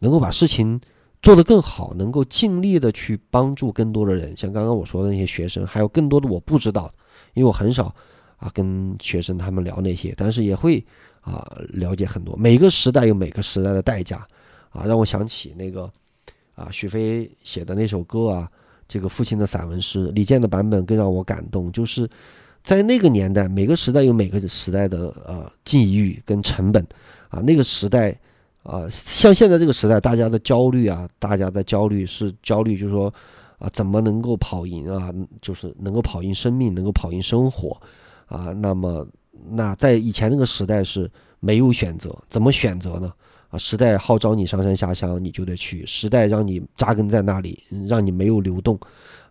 [0.00, 0.78] 能够把事情
[1.22, 4.36] 做得更好，能够尽力的去帮助更多的人。
[4.36, 6.92] 像刚刚我说的那些学生，还有更多的我不知道
[7.32, 7.86] 因为我很少
[8.36, 10.84] 啊跟学生他们聊那些，但是也会
[11.22, 12.36] 啊了解很多。
[12.36, 14.18] 每个时代有每个时代的代价
[14.68, 15.90] 啊，让我想起那个
[16.54, 18.50] 啊许飞写的那首歌啊，
[18.88, 22.08] 这个父亲的散文诗，李健的版本更让我感动，就是
[22.62, 26.86] 在那个年代，每个时代有每个时代的呃际遇跟成本
[27.28, 28.18] 啊，那个时代。
[28.64, 33.12] 啊，像现在这个时代，大家的焦虑啊，大家的焦虑是焦虑，就是说，
[33.58, 35.12] 啊，怎么能够跑赢啊？
[35.42, 37.78] 就是能够跑赢生命，能够跑赢生活，
[38.24, 39.06] 啊，那么，
[39.50, 41.10] 那在以前那个时代是
[41.40, 43.12] 没有选择，怎么选择呢？
[43.58, 48.78] 时代号召你上山下乡，你就得去；时代让你扎根在那里，让你没有流动，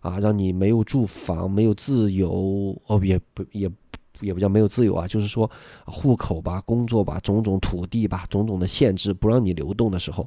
[0.00, 3.70] 啊，让你没有住房，没有自由，哦，也不也。
[4.20, 5.50] 也不叫没有自由啊，就是说
[5.84, 10.26] 户口吧、工作吧、种种土地吧、种种的限制不让你流动的时候，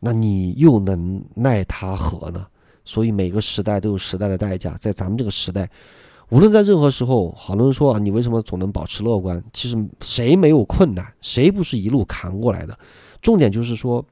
[0.00, 2.46] 那你又能奈他何呢？
[2.82, 4.74] 所以每个时代都有时代的代价。
[4.80, 5.70] 在咱们这个时代，
[6.30, 9.40] 无论在任何时候，好多人说啊，你为什么总能保持乐观？
[9.52, 11.06] 其实谁没有困难？
[11.20, 12.76] 谁不是一路扛过来的？
[13.26, 14.04] 重点就是说，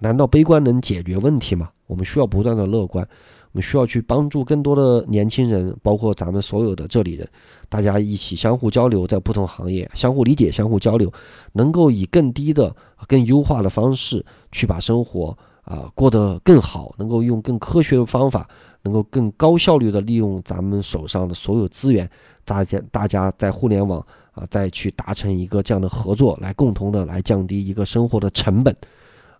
[0.00, 1.68] 难道悲观能解决问题吗？
[1.86, 3.06] 我们需要不断的乐观。
[3.52, 7.28] 我们需要去帮助更多的年轻人，包括咱们所有的这里人，
[7.68, 11.12] 大家一起相互交流，在不同行业相互理解、相互交流，
[11.52, 12.74] 能够以更低的、
[13.06, 18.48] 更优化的方式去把生活啊过得更好，能够用更科学的方法，
[18.80, 22.08] 能够更高效率的利用咱们手上的所有资源，
[22.46, 24.02] 大家大家在互联网
[24.32, 28.74] 啊再去达成一个这样的合作，来共同的来降低一个生活的成本。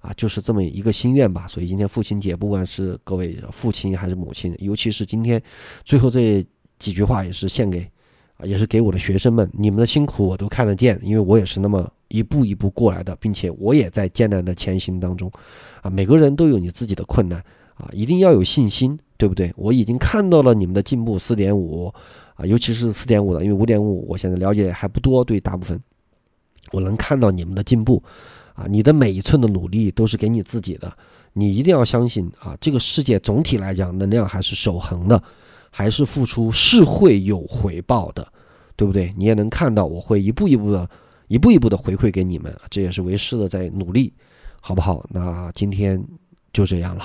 [0.01, 1.47] 啊，就是这么一个心愿吧。
[1.47, 5.41] 所以今天父亲节，不管是各位父亲还是母亲，尤其是今天
[5.85, 6.45] 最后这
[6.77, 7.89] 几句话，也是献给
[8.37, 9.49] 啊，也是给我的学生们。
[9.53, 15.31] 你们的辛苦我都看得见，因为我也是那么一步一步过来的，并且我也在艰难的前行当中。
[15.83, 17.39] 啊，每个人都有你自己的困难
[17.75, 19.53] 啊，一定要有信心，对不对？
[19.57, 21.95] 我已经看到了你们的进步，四点五
[22.35, 25.81] 啊，尤其是四点五的，因为五点五我现在了解还不多，对大部分
[26.73, 28.03] 我能看到你们的进步。
[28.55, 30.95] 啊，你的每一寸的努力都是给你自己的，
[31.33, 35.21] 你一定要相信啊，这个世界总体来讲能量还是守恒的，
[35.71, 38.31] 还是付出是会有回报的，
[38.77, 39.11] 对不对？
[39.17, 40.87] 你也能看到，我会一步一步的，
[41.29, 44.13] 一步一步的回馈给你们，这也是为师的在努力，
[44.61, 45.03] 好不好？
[45.09, 45.99] 那今天
[46.53, 47.05] 就这样了。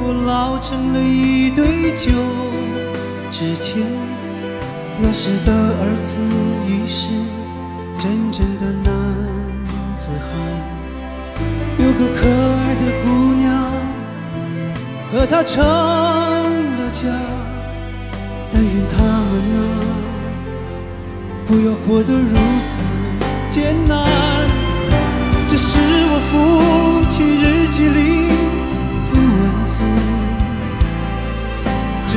[0.00, 2.12] 我老成了一堆旧
[3.30, 3.86] 纸钱。
[5.00, 6.20] 那时的儿子
[6.66, 7.10] 已是
[7.98, 8.92] 真正的男
[9.96, 10.28] 子汉，
[11.78, 13.46] 有个可爱的姑娘
[15.12, 17.08] 和他成了家。
[18.50, 19.60] 但愿他们啊，
[21.46, 22.34] 不要活得如
[22.64, 22.88] 此
[23.50, 23.94] 艰难。
[25.48, 25.78] 这是
[26.10, 28.37] 我父亲日记里。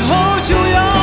[0.00, 0.99] 以后就要。